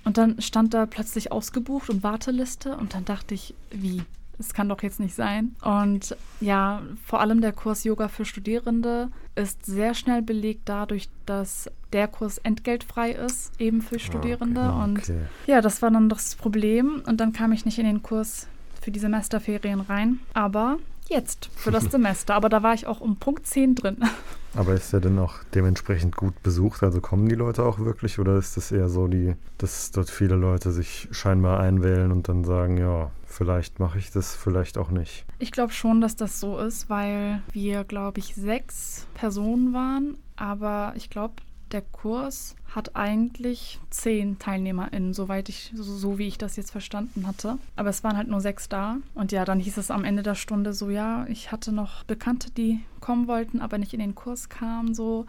[0.04, 2.76] Und dann stand da plötzlich ausgebucht und Warteliste.
[2.76, 4.02] Und dann dachte ich, wie?
[4.38, 5.56] Es kann doch jetzt nicht sein.
[5.62, 11.70] Und ja, vor allem der Kurs Yoga für Studierende ist sehr schnell belegt dadurch, dass
[11.94, 14.60] der Kurs entgeltfrei ist, eben für Studierende.
[14.60, 14.84] Ah, okay.
[14.84, 15.20] Und Okay.
[15.46, 17.02] ja, das war dann das Problem.
[17.06, 18.46] Und dann kam ich nicht in den Kurs
[18.86, 20.20] für die Semesterferien rein.
[20.32, 22.34] Aber jetzt für das Semester.
[22.34, 23.96] Aber da war ich auch um Punkt 10 drin.
[24.54, 26.84] Aber ist der denn auch dementsprechend gut besucht?
[26.84, 30.36] Also kommen die Leute auch wirklich oder ist es eher so, die, dass dort viele
[30.36, 35.26] Leute sich scheinbar einwählen und dann sagen, ja, vielleicht mache ich das, vielleicht auch nicht?
[35.40, 40.16] Ich glaube schon, dass das so ist, weil wir, glaube ich, sechs Personen waren.
[40.36, 41.34] Aber ich glaube,
[41.72, 47.26] der Kurs hat eigentlich zehn TeilnehmerInnen, soweit ich, so, so wie ich das jetzt verstanden
[47.26, 47.58] hatte.
[47.74, 48.98] Aber es waren halt nur sechs da.
[49.14, 52.50] Und ja, dann hieß es am Ende der Stunde so, ja, ich hatte noch Bekannte,
[52.50, 55.26] die kommen wollten, aber nicht in den Kurs kamen so.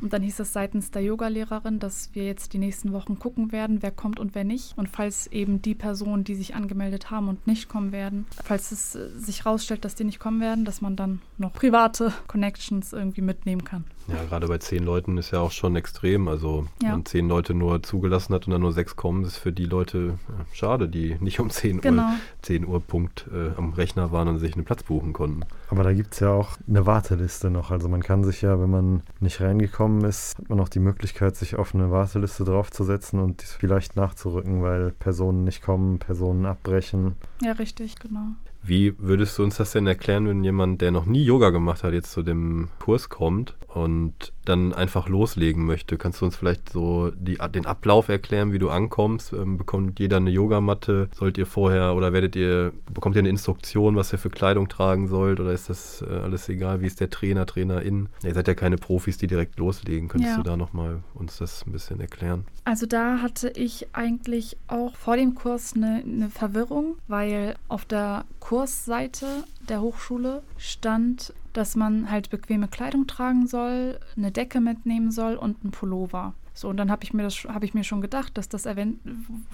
[0.00, 3.82] Und dann hieß es seitens der Yogalehrerin, dass wir jetzt die nächsten Wochen gucken werden,
[3.82, 4.76] wer kommt und wer nicht.
[4.76, 8.96] Und falls eben die Personen, die sich angemeldet haben und nicht kommen werden, falls es
[8.96, 13.22] äh, sich rausstellt, dass die nicht kommen werden, dass man dann noch private Connections irgendwie
[13.22, 13.84] mitnehmen kann.
[14.08, 16.26] Ja, gerade bei zehn Leuten ist ja auch schon extrem.
[16.26, 16.90] Also, Ja.
[16.90, 20.18] man zehn Leute nur zugelassen hat und dann nur sechs kommen, ist für die Leute
[20.28, 22.02] äh, schade, die nicht um 10 Genau.
[22.08, 25.42] Uhr, 10 Uhr Punkt äh, am Rechner waren und sich einen Platz buchen konnten.
[25.68, 26.86] Aber da gibt es ja auch eine
[27.20, 27.70] Warteliste noch.
[27.70, 31.36] Also man kann sich ja, wenn man nicht reingekommen ist, hat man auch die Möglichkeit,
[31.36, 37.16] sich auf eine Warteliste draufzusetzen und vielleicht nachzurücken, weil Personen nicht kommen, Personen abbrechen.
[37.42, 38.28] Ja, richtig, genau.
[38.62, 41.92] Wie würdest du uns das denn erklären, wenn jemand, der noch nie Yoga gemacht hat,
[41.92, 45.96] jetzt zu dem Kurs kommt und dann einfach loslegen möchte?
[45.96, 49.32] Kannst du uns vielleicht so die, den Ablauf erklären, wie du ankommst?
[49.32, 51.08] Ähm, bekommt jeder eine Yogamatte?
[51.14, 55.08] Sollt ihr vorher oder werdet ihr, bekommt ihr eine Instruktion, was ihr für Kleidung tragen
[55.08, 55.40] sollt?
[55.40, 56.80] Oder ist das äh, alles egal?
[56.82, 58.08] Wie ist der Trainer, Trainerin?
[58.22, 60.08] Ihr seid ja keine Profis, die direkt loslegen.
[60.08, 60.36] Könntest Ja.
[60.36, 62.44] du da nochmal uns das ein bisschen erklären?
[62.64, 68.24] Also da hatte ich eigentlich auch vor dem Kurs eine, eine Verwirrung, weil auf der
[68.40, 69.26] Kursseite
[69.68, 75.62] der Hochschule stand, dass man halt bequeme Kleidung tragen soll, eine Decke mitnehmen soll und
[75.62, 76.34] einen Pullover.
[76.52, 78.66] So, und dann habe ich mir habe ich mir schon gedacht, dass das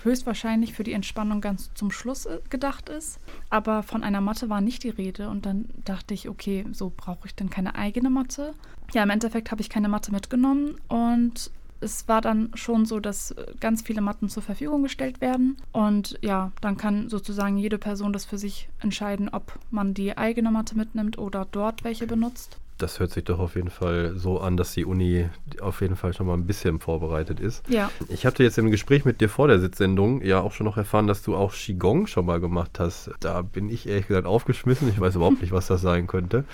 [0.03, 3.21] höchstwahrscheinlich für die Entspannung ganz zum Schluss äh, gedacht ist.
[3.51, 5.29] Aber von einer Matte war nicht die Rede.
[5.29, 8.55] Und dann dachte ich, okay, so brauche ich denn keine eigene Matte.
[8.93, 13.33] Ja, im Endeffekt habe ich keine Matte mitgenommen und es war dann schon so, dass
[13.33, 15.57] äh, ganz viele Matten zur Verfügung gestellt werden.
[15.73, 20.51] Und ja, dann kann sozusagen jede Person das für sich entscheiden, ob man die eigene
[20.51, 22.59] Matte mitnimmt oder dort welche benutzt.
[22.79, 25.29] Das hört sich doch auf jeden Fall so an, dass die Uni
[25.61, 27.67] auf jeden Fall schon mal ein bisschen vorbereitet ist.
[27.69, 30.77] Ja, Ich hatte jetzt im Gespräch mit dir vor der Sitzsendung ja auch schon noch
[30.77, 33.11] erfahren, dass du auch Qigong schon mal gemacht hast.
[33.21, 34.89] Da bin ich ehrlich gesagt aufgeschmissen.
[34.89, 36.45] Ich weiß überhaupt nicht, was das sein könnte.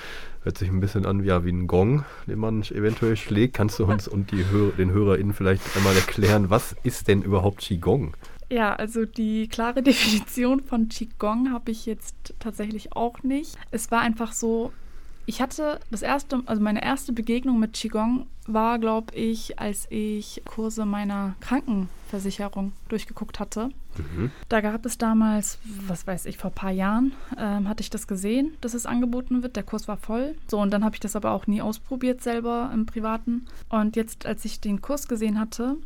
[0.45, 3.55] Hört sich ein bisschen an ja, wie ein Gong, den man eventuell schlägt.
[3.55, 7.61] Kannst du uns und die Hör den HörerInnen vielleicht einmal erklären, was ist denn überhaupt
[7.61, 8.15] Qigong?
[8.51, 13.57] Ja, also die klare Definition von Qigong habe ich jetzt tatsächlich auch nicht.
[13.71, 14.73] Es war einfach so,
[15.27, 20.43] Ich hatte das erste, also meine erste Begegnung mit Qigong war, glaube ich, als ich
[20.45, 23.71] Kurse meiner Krankenversicherung durchgeguckt hatte.
[23.97, 24.33] Mhm.
[24.49, 28.09] Da gab es damals, was weiß ich, vor ein paar Jahren, ähm, hatte ich das
[28.09, 29.55] gesehen, dass es angeboten wird.
[29.55, 30.35] Der Kurs war voll.
[30.49, 33.47] So, und dann habe ich das aber auch nie ausprobiert selber im Privaten.
[33.69, 35.77] Und jetzt, als ich den Kurs gesehen hatte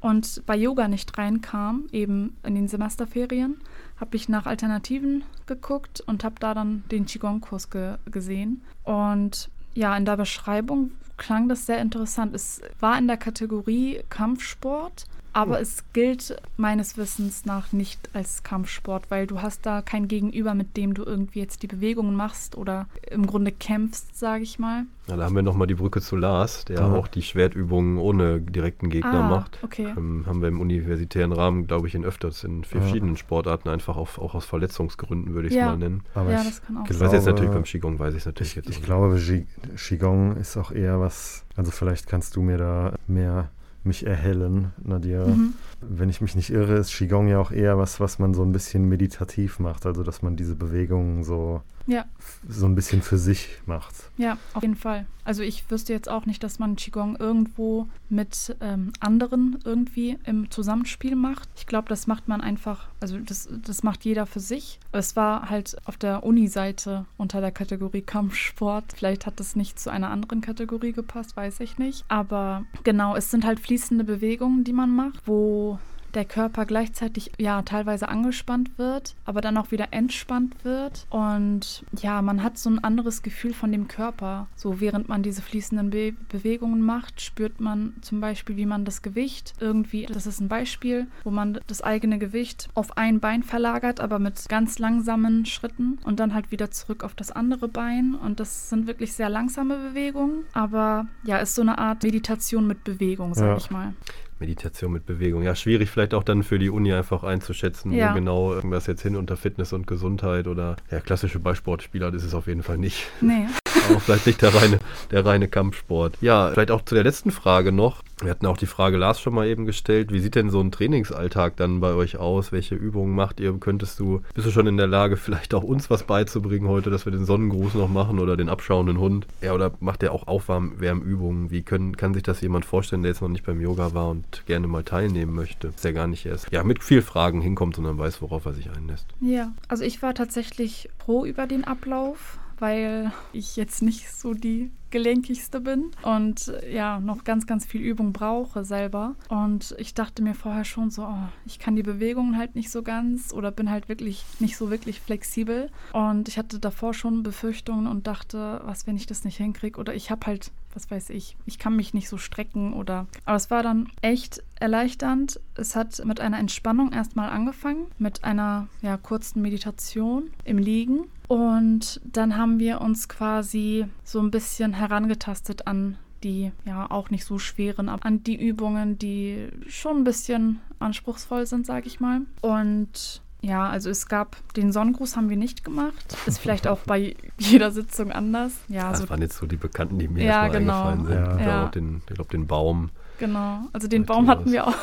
[0.00, 3.56] und bei Yoga nicht reinkam, eben in den Semesterferien,
[4.02, 8.60] habe ich nach Alternativen geguckt und habe da dann den Qigong-Kurs ge gesehen.
[8.82, 12.34] Und ja, in der Beschreibung klang das sehr interessant.
[12.34, 15.62] Es war in der Kategorie Kampfsport, aber Hm.
[15.62, 20.76] es gilt meines Wissens nach nicht als Kampfsport, weil du hast da kein Gegenüber, mit
[20.76, 24.84] dem du irgendwie jetzt die Bewegungen machst oder im Grunde kämpfst, sage ich mal.
[25.08, 26.92] Ja, da haben wir nochmal die Brücke zu Lars, der Ja.
[26.92, 29.58] auch die Schwertübungen ohne direkten Gegner Ah, macht.
[29.62, 29.92] okay.
[29.96, 32.68] Ähm, haben wir im universitären Rahmen, glaube ich, in öfters in Ja.
[32.68, 35.66] verschiedenen Sportarten einfach auf, auch aus Verletzungsgründen, würde ich es Ja.
[35.66, 36.02] mal nennen.
[36.14, 38.24] Aber ja, ich, das kann auch glaube- Ich weiß jetzt natürlich beim Qigong, weiß ich
[38.26, 38.84] natürlich ich, jetzt ich nicht.
[38.86, 43.50] glaube, Qi- Qigong ist auch eher was, also vielleicht kannst du mir da mehr
[43.84, 45.26] mich erhellen, Nadia.
[45.26, 45.54] Mhm.
[45.80, 48.52] Wenn ich mich nicht irre, ist Qigong ja auch eher was, was man so ein
[48.52, 52.04] bisschen meditativ macht, also dass man diese Bewegungen so, Ja.
[52.48, 53.94] so ein bisschen für sich macht.
[54.16, 55.06] Ja, auf jeden Fall.
[55.24, 60.50] Also ich wüsste jetzt auch nicht, dass man Qigong irgendwo mit ähm, anderen irgendwie im
[60.50, 61.48] Zusammenspiel macht.
[61.54, 64.80] Ich glaube, das macht man einfach, also das, das macht jeder für sich.
[64.90, 68.84] Es war halt auf der Uni-Seite unter der Kategorie Kampfsport.
[68.96, 72.04] Vielleicht hat das nicht zu einer anderen Kategorie gepasst, weiß ich nicht.
[72.08, 75.78] Aber genau, es sind halt fließende Bewegungen, die man macht, wo
[76.14, 81.06] der Körper gleichzeitig ja teilweise angespannt wird, aber dann auch wieder entspannt wird.
[81.10, 84.46] Und ja, man hat so ein anderes Gefühl von dem Körper.
[84.56, 89.02] So während man diese fließenden Be Bewegungen macht, spürt man zum Beispiel, wie man das
[89.02, 94.00] Gewicht irgendwie, das ist ein Beispiel, wo man das eigene Gewicht auf ein Bein verlagert,
[94.00, 98.14] aber mit ganz langsamen Schritten und dann halt wieder zurück auf das andere Bein.
[98.14, 102.84] Und das sind wirklich sehr langsame Bewegungen, aber ja, ist so eine Art Meditation mit
[102.84, 103.56] Bewegung, sag Ja.
[103.56, 103.94] ich mal.
[104.42, 105.42] Meditation mit Bewegung.
[105.42, 108.10] Ja, schwierig vielleicht auch dann für die Uni einfach einzuschätzen, Ja.
[108.10, 112.34] wo genau irgendwas jetzt hin unter Fitness und Gesundheit oder ja, klassische Ballsportspieler ist es
[112.34, 113.06] auf jeden Fall nicht.
[113.20, 113.46] Nee.
[113.88, 114.78] Aber vielleicht nicht der reine,
[115.10, 116.16] der reine Kampfsport.
[116.20, 118.02] Ja, vielleicht auch zu der letzten Frage noch.
[118.22, 120.12] Wir hatten auch die Frage Lars schon mal eben gestellt.
[120.12, 122.52] Wie sieht denn so ein Trainingsalltag dann bei euch aus?
[122.52, 123.52] Welche Übungen macht ihr?
[123.58, 127.04] Könntest du, bist du schon in der Lage, vielleicht auch uns was beizubringen heute, dass
[127.04, 129.26] wir den Sonnengruß noch machen oder den abschauenden Hund?
[129.40, 131.50] Ja, oder macht ihr auch Aufwärmübungen?
[131.50, 134.44] Wie können, kann sich das jemand vorstellen, der jetzt noch nicht beim Yoga war und
[134.46, 135.68] gerne mal teilnehmen möchte?
[135.68, 138.70] Dass der gar nicht erst ja, mit viel Fragen hinkommt, sondern weiß, worauf er sich
[138.70, 139.06] einlässt.
[139.20, 144.70] Ja, also ich war tatsächlich froh über den Ablauf, weil ich jetzt nicht so die
[144.92, 149.16] gelenkigste bin und ja, noch ganz, ganz viel Übung brauche selber.
[149.28, 152.82] Und ich dachte mir vorher schon so, oh, ich kann die Bewegungen halt nicht so
[152.82, 155.70] ganz oder bin halt wirklich nicht so wirklich flexibel.
[155.92, 159.80] Und ich hatte davor schon Befürchtungen und dachte, was, wenn ich das nicht hinkriege?
[159.80, 163.06] Oder ich habe halt, was weiß ich, ich kann mich nicht so strecken oder.
[163.24, 165.40] Aber es war dann echt erleichternd.
[165.54, 171.04] Es hat mit einer Entspannung erstmal angefangen, mit einer ja, kurzen Meditation im Liegen.
[171.28, 177.24] Und dann haben wir uns quasi so ein bisschen herangetastet an die ja auch nicht
[177.24, 182.22] so schweren, aber an die Übungen, die schon ein bisschen anspruchsvoll sind, sage ich mal.
[182.40, 186.16] Und ja, also es gab den Sonnengruß haben wir nicht gemacht.
[186.26, 188.52] Ist vielleicht auch bei jeder Sitzung anders.
[188.68, 190.88] Ja, Das so waren jetzt so die Bekannten, die mir Ja, erstmal genau.
[190.88, 191.14] eingefallen sind.
[191.14, 191.32] Ja.
[191.34, 191.44] Ich Ja.
[191.44, 192.90] glaube, auch den, ich glaub, den Baum.
[193.18, 194.74] Genau, also den Sagt Baum hatten wir auch,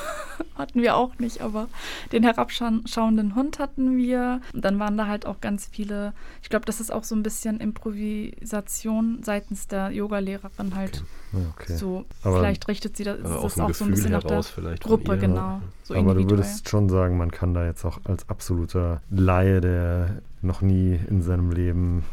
[0.55, 1.67] hatten wir auch nicht, aber
[2.11, 4.41] den herabschauenden Hund hatten wir.
[4.53, 7.23] Und dann waren da halt auch ganz viele, ich glaube, das ist auch so ein
[7.23, 11.75] bisschen Improvisation seitens der Yogalehrerin halt Ja, Okay.
[11.75, 12.05] so.
[12.23, 14.43] Aber- vielleicht richtet sie das, das auch so ein bisschen nach der
[14.79, 15.61] Gruppe, genau.
[15.83, 20.21] So Aber du würdest schon sagen, man kann da jetzt auch als absoluter Laie, der
[20.41, 22.03] noch nie in seinem Leben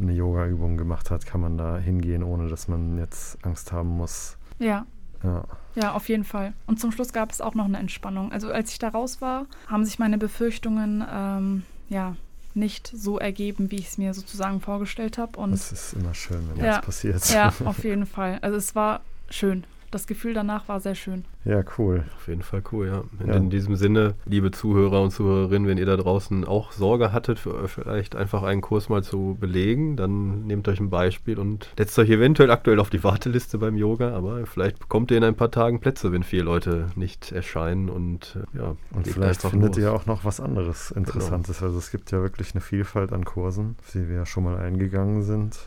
[0.00, 4.36] eine Yoga-Übung gemacht hat, kann man da hingehen, ohne dass man jetzt Angst haben muss.
[4.58, 4.86] Ja,
[5.22, 6.52] Ja, Ja, auf jeden Fall.
[6.66, 8.32] Und zum Schluss gab es auch noch eine Entspannung.
[8.32, 12.16] Also als ich da raus war, haben sich meine Befürchtungen ähm, ja
[12.54, 15.38] nicht so ergeben, wie ich es mir sozusagen vorgestellt habe.
[15.38, 16.76] Und das ist immer schön, wenn Ja.
[16.76, 17.30] das passiert.
[17.30, 18.38] ja, auf jeden Fall.
[18.42, 19.64] Also es war schön.
[19.92, 21.26] Das Gefühl danach war sehr schön.
[21.44, 22.04] Ja, cool.
[22.16, 23.04] Auf jeden Fall cool, ja.
[23.20, 23.34] In, Ja.
[23.34, 27.68] in diesem Sinne, liebe Zuhörer und Zuhörerinnen, wenn ihr da draußen auch Sorge hattet, für,
[27.68, 32.08] vielleicht einfach einen Kurs mal zu belegen, dann nehmt euch ein Beispiel und setzt euch
[32.08, 35.78] eventuell aktuell auf die Warteliste beim Yoga, aber vielleicht bekommt ihr in ein paar Tagen
[35.80, 38.76] Plätze, wenn vier Leute nicht erscheinen und äh, ja.
[38.94, 39.84] Und vielleicht findet los.
[39.84, 41.62] ihr auch noch was anderes Interessantes.
[41.62, 44.56] Also es gibt ja wirklich eine Vielfalt an Kursen, auf die wir ja schon mal
[44.56, 45.58] eingegangen sind.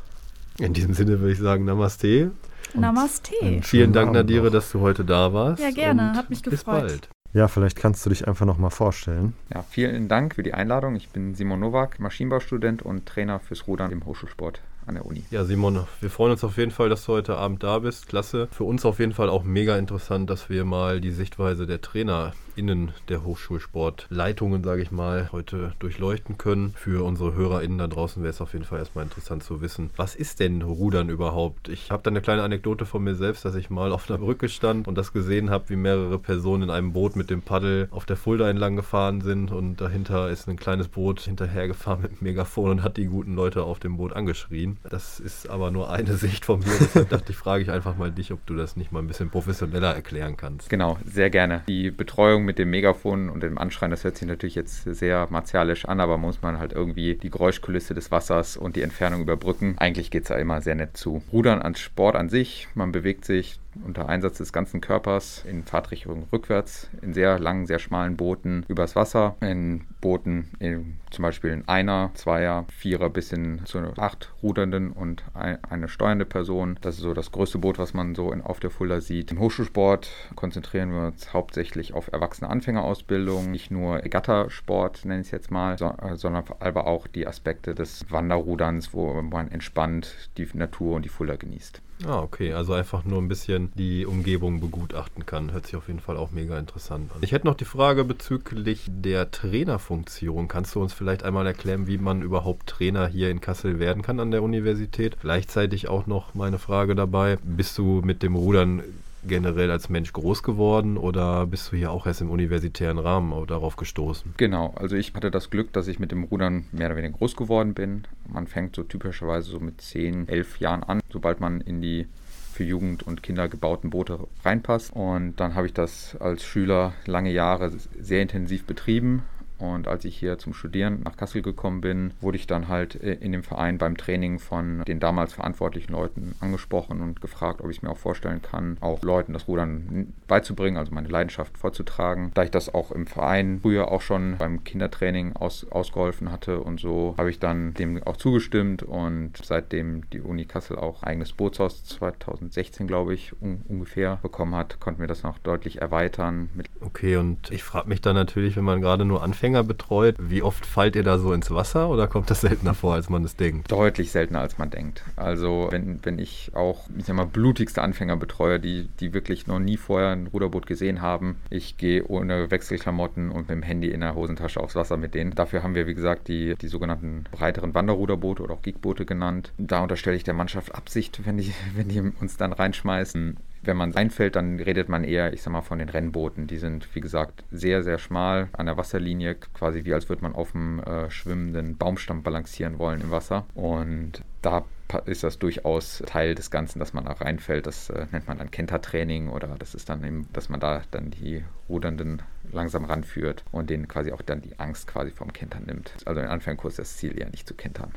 [0.57, 2.31] In diesem Sinne würde ich sagen, Namaste.
[2.79, 3.33] Namaste.
[3.61, 5.61] Vielen Dank, Abend Nadire, dass du heute da warst.
[5.61, 6.09] Ja, gerne.
[6.11, 6.81] und Hat mich Bis gefreut.
[6.87, 7.09] bald.
[7.33, 9.33] Ja, vielleicht kannst du dich einfach nochmal vorstellen.
[9.53, 10.95] Ja, vielen Dank für die Einladung.
[10.95, 15.25] Ich bin Simon Nowak, Maschinenbaustudent und Trainer fürs Rudern im Hochschulsport an der Uni.
[15.31, 18.07] Ja, Simon, wir freuen uns auf jeden Fall, dass du heute Abend da bist.
[18.07, 18.47] Klasse.
[18.51, 22.33] Für uns auf jeden Fall auch mega interessant, dass wir mal die Sichtweise der Trainer
[22.55, 26.73] innen der Hochschulsportleitungen, sage ich mal, heute durchleuchten können.
[26.75, 30.15] Für unsere HörerInnen da draußen wäre es auf jeden Fall erstmal interessant zu wissen, was
[30.15, 31.69] ist denn Rudern überhaupt?
[31.69, 34.49] Ich habe da eine kleine Anekdote von mir selbst, dass ich mal auf einer Brücke
[34.49, 38.05] stand und das gesehen habe, wie mehrere Personen in einem Boot mit dem Paddel auf
[38.05, 42.83] der Fulda entlang gefahren sind und dahinter ist ein kleines Boot hinterhergefahren mit Megafon und
[42.83, 44.77] hat die guten Leute auf dem Boot angeschrien.
[44.89, 46.73] Das ist aber nur eine Sicht von mir.
[46.79, 49.29] Deshalb dachte ich, frage ich einfach mal dich, ob du das nicht mal ein bisschen
[49.29, 50.69] professioneller erklären kannst.
[50.69, 51.63] Genau, sehr gerne.
[51.67, 55.85] Die Betreuung mit dem Megafon und dem Anschreien, das hört sich natürlich jetzt sehr martialisch
[55.85, 59.75] an, aber muss man halt irgendwie die Geräuschkulisse des Wassers und die Entfernung überbrücken.
[59.77, 61.21] Eigentlich geht es da immer sehr nett zu.
[61.33, 66.27] Rudern als Sport an sich, man bewegt sich unter Einsatz des ganzen Körpers in Fahrtrichtung
[66.31, 71.67] rückwärts, in sehr langen, sehr schmalen Booten übers Wasser, in Booten in, zum Beispiel in
[71.67, 76.77] einer, zweier, vierer bis hin zu acht Rudernden und ein, eine steuernde Person.
[76.81, 79.31] Das ist so das größte Boot, was man so in, auf der Fuller sieht.
[79.31, 85.31] Im Hochschulsport konzentrieren wir uns hauptsächlich auf erwachsene Anfängerausbildung, nicht nur Regattasport, nenne ich es
[85.31, 90.47] jetzt mal, so, äh, sondern aber auch die Aspekte des Wanderruderns, wo man entspannt die
[90.53, 91.81] Natur und die Fuller genießt.
[92.03, 92.53] Ah, okay.
[92.53, 95.53] Also einfach nur ein bisschen die Umgebung begutachten kann.
[95.53, 97.19] Hört sich auf jeden Fall auch mega interessant an.
[97.21, 100.47] Ich hätte noch die Frage bezüglich der Trainerfunktion.
[100.47, 104.19] Kannst du uns vielleicht einmal erklären, wie man überhaupt Trainer hier in Kassel werden kann
[104.19, 105.17] an der Universität?
[105.21, 107.37] Gleichzeitig auch noch meine Frage dabei.
[107.43, 108.83] Bist du mit dem Rudern
[109.27, 113.75] generell als Mensch groß geworden oder bist du hier auch erst im universitären Rahmen darauf
[113.75, 114.33] gestoßen?
[114.37, 117.35] Genau, also ich hatte das Glück, dass ich mit dem Rudern mehr oder weniger groß
[117.35, 118.07] geworden bin.
[118.27, 122.07] Man fängt so typischerweise so mit 10, 11 Jahren an, sobald man in die
[122.53, 124.93] für Jugend und Kinder gebauten Boote reinpasst.
[124.93, 129.23] Und dann habe ich das als Schüler lange Jahre sehr intensiv betrieben
[129.57, 133.13] und als ich hier zum Studieren nach Kassel gekommen bin, wurde ich dann halt äh,
[133.13, 137.81] in dem Verein beim Training von den damals verantwortlichen Leuten angesprochen und gefragt, ob ich
[137.81, 142.31] mir auch vorstellen kann, auch Leuten das Rudern beizubringen, also meine Leidenschaft vorzutragen.
[142.33, 146.79] Da ich das auch im Verein früher auch schon beim Kindertraining aus, ausgeholfen hatte und
[146.79, 151.83] so, habe ich dann dem auch zugestimmt und seitdem die Uni Kassel auch eigenes Bootshaus
[151.85, 156.49] 2016, glaube ich, un ungefähr bekommen hat, konnten wir das noch deutlich erweitern.
[156.81, 160.15] okay, und ich frage mich dann natürlich, wenn man gerade nur anfängt, Anfänger betreut.
[160.17, 163.23] Wie oft fallt ihr da so ins Wasser oder kommt das seltener vor, als man
[163.23, 163.71] es denkt?
[163.71, 165.03] Deutlich seltener, als man denkt.
[165.17, 169.59] Also wenn, wenn ich auch, ich sag mal, blutigste Anfänger betreue, die, die wirklich noch
[169.59, 174.01] nie vorher ein Ruderboot gesehen haben, ich gehe ohne Wechselklamotten und mit dem Handy in
[174.01, 175.35] der Hosentasche aufs Wasser mit denen.
[175.35, 179.51] Dafür haben wir, wie gesagt, die, die sogenannten breiteren Wanderruderboote oder auch Geekboote genannt.
[179.59, 183.95] Da unterstelle ich der Mannschaft Absicht, wenn die, wenn die uns dann reinschmeißen wenn man
[183.95, 186.47] einfällt, dann redet man eher, ich sag mal, von den Rennbooten.
[186.47, 190.35] Die sind, wie gesagt, sehr, sehr schmal an der Wasserlinie, quasi wie als würde man
[190.35, 193.45] auf einem äh, schwimmenden Baumstamm balancieren wollen im Wasser.
[193.55, 194.65] Und da
[195.05, 197.65] ist das durchaus Teil des Ganzen, dass man da reinfällt.
[197.65, 201.11] Das äh, nennt man dann Kentertraining oder das ist dann eben, dass man da dann
[201.11, 205.93] die Rudernden langsam ranführt und denen quasi auch dann die Angst quasi vom Kentern nimmt.
[206.05, 207.91] Also in Anfängerkurs das Ziel eher nicht zu kentern.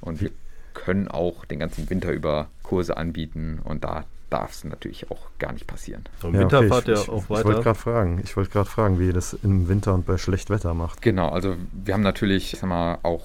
[0.00, 0.30] Und wir
[0.74, 5.52] können auch den ganzen Winter über Kurse anbieten und da darf es natürlich auch gar
[5.52, 6.04] nicht passieren.
[6.22, 7.40] Im Winter okay, fahrt ihr auch weiter?
[7.40, 10.18] Ich wollte gerade fragen, ich wollte gerade fragen, wie ihr das im Winter und bei
[10.18, 11.02] Schlechtwetter macht.
[11.02, 13.24] Genau, also wir haben natürlich, sag mal, auch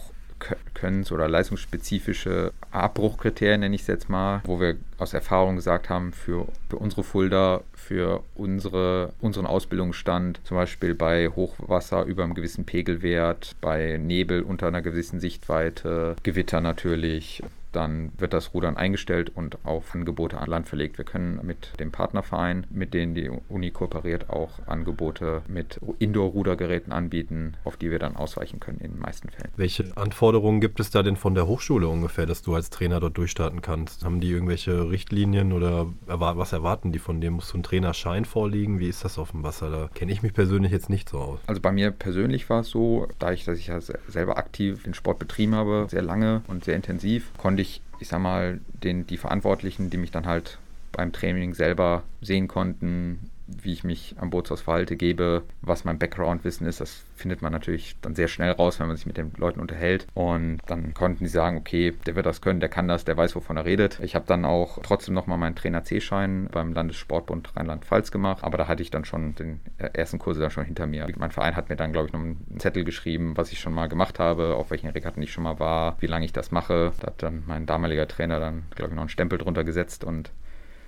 [0.75, 6.13] Könnens- oder leistungsspezifische Abbruchkriterien, nenne ich es jetzt mal, wo wir aus Erfahrung gesagt haben,
[6.13, 12.65] für, für unsere Fulda, für unsere, unseren Ausbildungsstand, zum Beispiel bei Hochwasser über einem gewissen
[12.65, 17.41] Pegelwert, bei Nebel unter einer gewissen Sichtweite, Gewitter natürlich,
[17.77, 20.97] dann wird das Rudern eingestellt und auf Angebote an Land verlegt.
[20.97, 27.53] Wir können mit dem Partnerverein, mit denen die Uni kooperiert, auch Angebote mit Indoor-Rudergeräten anbieten,
[27.63, 29.51] auf die wir dann ausweichen können in den meisten Fällen.
[29.55, 33.17] Welche Anforderungen gibt es da denn von der Hochschule ungefähr, dass du als Trainer dort
[33.17, 34.03] durchstarten kannst?
[34.03, 37.29] Haben die irgendwelche Richtlinien oder was erwarten die von dir?
[37.29, 38.79] Muss so ein Trainerschein vorliegen?
[38.79, 39.69] Wie ist das auf dem Wasser?
[39.69, 41.39] Da kenne ich mich persönlich jetzt nicht so aus.
[41.45, 44.95] Also bei mir persönlich war es so, da ich, dass ich ja selber aktiv den
[44.95, 47.66] Sport betrieben habe, sehr lange und sehr intensiv, konnte ich
[47.99, 50.60] ich sag mal, den, die Verantwortlichen, die mich dann halt
[50.91, 56.67] beim Training selber sehen konnten, wie ich mich am Bootshaus verhalte, gebe, was mein Background-Wissen
[56.67, 56.81] ist.
[56.81, 60.07] Das findet man natürlich dann sehr schnell raus, wenn man sich mit den Leuten unterhält.
[60.13, 63.36] Und dann konnten sie sagen, okay, der wird das können, der kann das, der weiß,
[63.36, 63.99] wovon er redet.
[64.01, 68.67] Ich habe dann auch trotzdem nochmal meinen Trainer C-Schein beim Landessportbund Rheinland-Pfalz gemacht, aber da
[68.67, 71.08] hatte ich dann schon den ersten Kurse dann schon hinter mir.
[71.17, 73.87] Mein Verein hat mir dann, glaube ich, noch einen Zettel geschrieben, was ich schon mal
[73.87, 76.91] gemacht habe, auf welchen Regatten ich schon mal war, wie lange ich das mache.
[77.00, 80.31] Da hat dann mein damaliger Trainer dann, glaube ich, noch einen Stempel drunter gesetzt und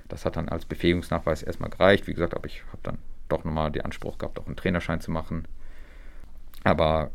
[0.10, 2.08] das hat dann als Befähigungsnachweis erstmal gereicht.
[2.08, 2.98] Wie gesagt, aber ich habe dann
[3.30, 5.48] doch nochmal den Anspruch gehabt, auch einen Trainerschein zu machen.
[6.64, 7.12] Aber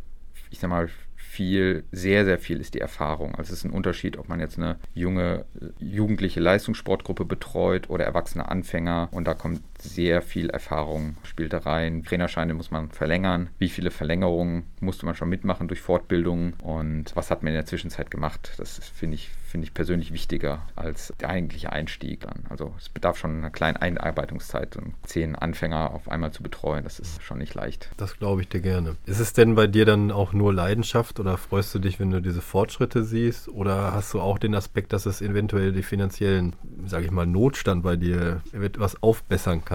[0.51, 3.34] ich sag mal, viel, sehr, sehr viel ist die Erfahrung.
[3.34, 5.45] Also es ist ein Unterschied, ob man jetzt eine junge,
[5.80, 9.09] jugendliche Leistungssportgruppe betreut oder erwachsene Anfänger.
[9.11, 12.03] Und da kommt sehr viel Erfahrung, spielt da rein.
[12.05, 13.51] Trainerscheine muss man verlängern.
[13.59, 16.55] Wie viele Verlängerungen musste man schon mitmachen durch Fortbildungen?
[16.62, 18.55] Und was hat man in der Zwischenzeit gemacht?
[18.57, 22.45] Das finde ich, finde ich persönlich wichtiger als der eigentliche Einstieg dann.
[22.49, 26.99] Also es bedarf schon einer kleinen Einarbeitungszeit und zehn Anfänger auf einmal zu betreuen, das
[26.99, 27.91] ist schon nicht leicht.
[27.97, 28.97] Das glaube ich dir gerne.
[29.07, 32.20] Ist es denn bei dir dann auch nur Leidenschaft oder freust du dich, wenn du
[32.20, 33.49] diese Fortschritte siehst?
[33.49, 36.57] Oder hast du auch den Aspekt, dass es eventuell die finanziellen,
[36.87, 39.74] sage ich mal, Notstand bei dir etwas aufbessern kann?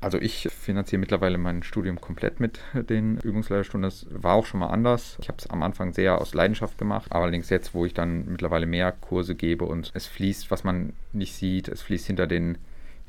[0.00, 3.88] Also ich finanziere mittlerweile mein Studium komplett mit den Übungsleiterstunden.
[3.88, 5.16] Das war auch schon mal anders.
[5.20, 7.12] Ich habe es am Anfang sehr aus Leidenschaft gemacht.
[7.12, 11.34] Allerdings jetzt, wo ich dann mittlerweile mehr Kurse gebe und es fließt, was man nicht
[11.34, 12.58] sieht, es fließt hinter den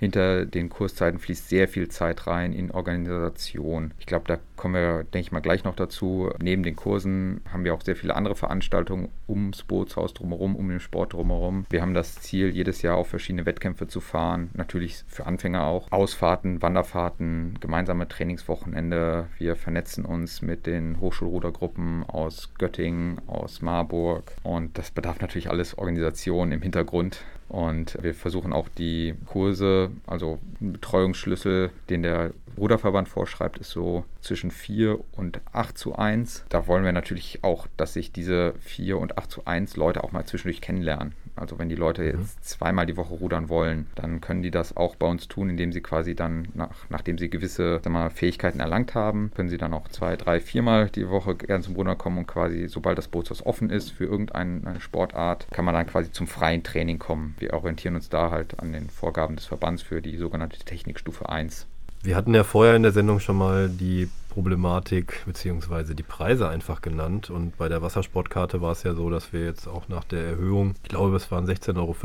[0.04, 3.94] hinter den Kurszeiten fließt sehr viel Zeit rein in Organisation.
[4.00, 6.30] Ich glaube, da kommen wir, denke ich mal, gleich noch dazu.
[6.42, 10.82] Neben den Kursen haben wir auch sehr viele andere Veranstaltungen ums Bootshaus drumherum, um den
[10.82, 11.66] Sport drumherum.
[11.70, 14.50] Wir haben das Ziel, jedes Jahr auf verschiedene Wettkämpfe zu fahren.
[14.54, 15.92] Natürlich für Anfänger auch.
[15.92, 19.28] Ausfahrten, Wanderfahrten, gemeinsame Trainingswochenende.
[19.38, 24.34] Wir vernetzen uns mit den Hochschulrudergruppen aus Göttingen, aus Marburg.
[24.44, 27.24] Und das bedarf natürlich alles Organisation im Hintergrund.
[27.54, 34.50] Und wir versuchen auch die Kurse, also Betreuungsschlüssel, den der Ruderverband vorschreibt, ist so zwischen
[34.50, 36.46] 4 und 8 zu 1.
[36.50, 40.12] Da wollen wir natürlich auch, dass sich diese 4 und 8 zu 1 Leute auch
[40.12, 41.14] mal zwischendurch kennenlernen.
[41.36, 42.22] Also wenn die Leute mhm.
[42.22, 45.72] jetzt zweimal die Woche rudern wollen, dann können die das auch bei uns tun, indem
[45.72, 49.88] sie quasi dann, nach, nachdem sie gewisse mal, Fähigkeiten erlangt haben, können sie dann auch
[49.90, 53.70] zwei, drei, viermal die Woche gerne zum Rudern kommen und quasi, sobald das Bootshaus offen
[53.70, 57.36] ist für irgendeine Sportart, kann man dann quasi zum freien Training kommen.
[57.40, 61.68] Wir orientieren uns da halt an den Vorgaben des Verbands für die sogenannte Technikstufe 1.
[62.04, 65.94] Wir hatten ja vorher in der Sendung schon mal die Problematik bzw.
[65.94, 67.30] die Preise einfach genannt.
[67.30, 70.74] Und bei der Wassersportkarte war es ja so, dass wir jetzt auch nach der Erhöhung,
[70.82, 71.96] ich glaube, es waren 16,50 Euro,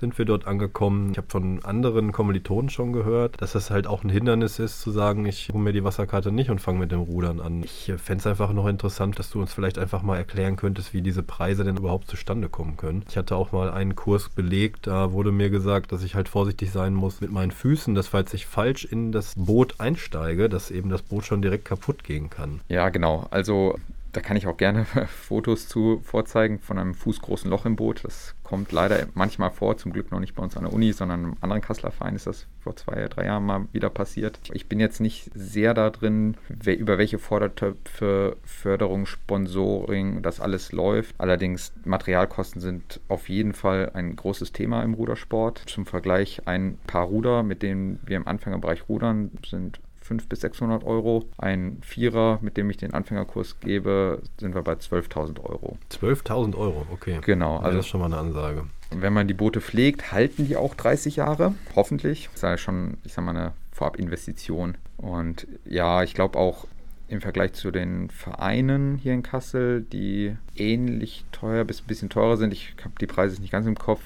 [0.00, 1.10] sind wir dort angekommen.
[1.12, 4.90] Ich habe von anderen Kommilitonen schon gehört, dass das halt auch ein Hindernis ist, zu
[4.90, 7.62] sagen, ich hole mir die Wasserkarte nicht und fange mit dem Rudern an.
[7.62, 11.02] Ich fände es einfach noch interessant, dass du uns vielleicht einfach mal erklären könntest, wie
[11.02, 13.04] diese Preise denn überhaupt zustande kommen können.
[13.10, 16.70] Ich hatte auch mal einen Kurs belegt, da wurde mir gesagt, dass ich halt vorsichtig
[16.70, 20.88] sein muss mit meinen Füßen, dass falls ich falsch in das Boot einsteige, dass eben
[20.88, 22.60] das Boot schon direkt kaputt gehen kann.
[22.68, 23.26] Ja, genau.
[23.30, 23.76] Also
[24.16, 28.02] da kann ich auch gerne Fotos zu vorzeigen von einem fußgroßen Loch im Boot.
[28.02, 31.24] Das kommt leider manchmal vor, zum Glück noch nicht bei uns an der Uni, sondern
[31.24, 34.38] im anderen Kasseler Verein ist das vor zwei, drei Jahren mal wieder passiert.
[34.54, 41.14] Ich bin jetzt nicht sehr da drin, über welche Vordertöpfe, Förderung, Sponsoring, das alles läuft.
[41.18, 45.62] Allerdings Materialkosten sind auf jeden Fall ein großes Thema im Rudersport.
[45.66, 50.84] Zum Vergleich ein paar Ruder, mit denen wir im Anfängerbereich rudern, sind 500 bis 600
[50.84, 51.24] Euro.
[51.38, 55.78] Ein Vierer, mit dem ich den Anfängerkurs gebe, sind wir bei 12.000 Euro.
[55.90, 57.18] 12.000 Euro, okay.
[57.24, 57.58] Genau.
[57.58, 58.64] Also das ist schon mal eine Ansage.
[58.90, 62.26] Wenn man die Boote pflegt, halten die auch 30 Jahre, hoffentlich.
[62.26, 64.76] Das ist ja schon, ich sag mal, eine Vorabinvestition.
[64.96, 66.66] Und ja, ich glaube auch
[67.08, 72.36] im Vergleich zu den Vereinen hier in Kassel, die ähnlich teuer bis ein bisschen teurer
[72.36, 72.52] sind.
[72.52, 74.00] Ich habe die Preise nicht ganz im Kopf.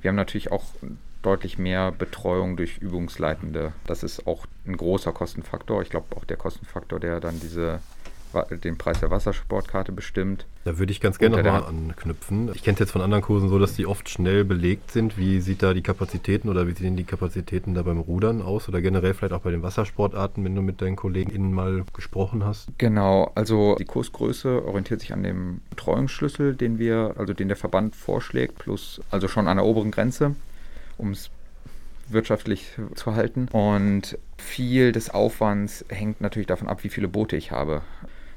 [0.00, 0.64] Wir haben natürlich auch
[1.22, 3.72] deutlich mehr Betreuung durch Übungsleitende.
[3.86, 5.82] Das ist auch ein großer Kostenfaktor.
[5.82, 7.80] Ich glaube auch der Kostenfaktor, der dann diese
[8.62, 10.46] den Preis der Wassersportkarte bestimmt.
[10.64, 12.50] Da würde ich ganz gerne nochmal anknüpfen.
[12.54, 15.18] Ich kenne es jetzt von anderen Kursen so, dass die oft schnell belegt sind.
[15.18, 18.80] Wie sieht da die Kapazitäten oder wie sehen die Kapazitäten da beim Rudern aus oder
[18.80, 22.68] generell vielleicht auch bei den Wassersportarten, wenn du mit deinen KollegInnen mal gesprochen hast?
[22.78, 27.96] Genau, also die Kursgröße orientiert sich an dem Betreuungsschlüssel, den wir, also den der Verband
[27.96, 30.36] vorschlägt, plus also schon an der oberen Grenze
[31.00, 31.30] um es
[32.08, 33.48] wirtschaftlich zu halten.
[33.52, 37.82] Und viel des Aufwands hängt natürlich davon ab, wie viele Boote ich habe.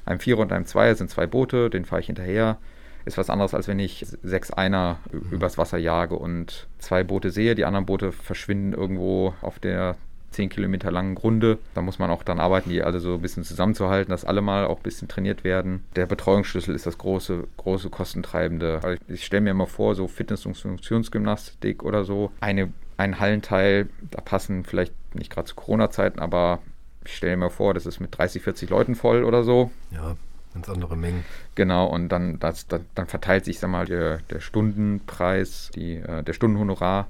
[0.06, 2.58] Ein Vierer und ein Zweier sind zwei Boote, den fahre ich hinterher.
[3.06, 5.32] Ist was anderes, als wenn ich sechs Einer mhm.
[5.32, 7.56] übers Wasser jage und zwei Boote sehe.
[7.56, 9.98] Die anderen Boote verschwinden irgendwo auf der
[10.34, 11.60] 10 Kilometer langen Grunde.
[11.74, 14.66] Da muss man auch dann arbeiten, die alle so ein bisschen zusammenzuhalten, dass alle mal
[14.66, 15.84] auch ein bisschen trainiert werden.
[15.96, 18.80] Der Betreuungsschlüssel ist das große, große Kostentreibende.
[18.84, 23.88] Also ich stelle mir immer vor, so Fitness- und Funktionsgymnastik oder so, eine, ein Hallenteil,
[24.12, 26.60] da passen vielleicht nicht gerade zu Corona-Zeiten, aber
[27.06, 29.72] ich stelle mir vor, das ist mit 30, 40 Leuten voll oder so.
[29.92, 30.16] Ja,
[30.54, 31.26] ganz andere Mengen.
[31.56, 36.24] Genau, und dann, das, das, dann verteilt sich, sag mal, der, der Stundenpreis, die, äh,
[36.24, 37.08] der Stundenhonorar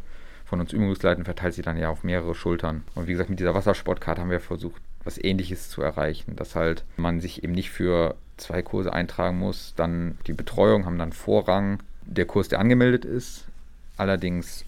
[0.54, 2.84] von uns Übungsleitern verteilt sich dann ja auf mehrere Schultern.
[2.94, 6.84] Und wie gesagt, mit dieser Wassersportkarte haben wir versucht, was ähnliches zu erreichen, dass halt
[6.96, 11.80] man sich eben nicht für zwei Kurse eintragen muss, dann die Betreuung haben dann Vorrang,
[12.06, 13.46] der Kurs, der angemeldet ist.
[13.98, 14.64] Allerdings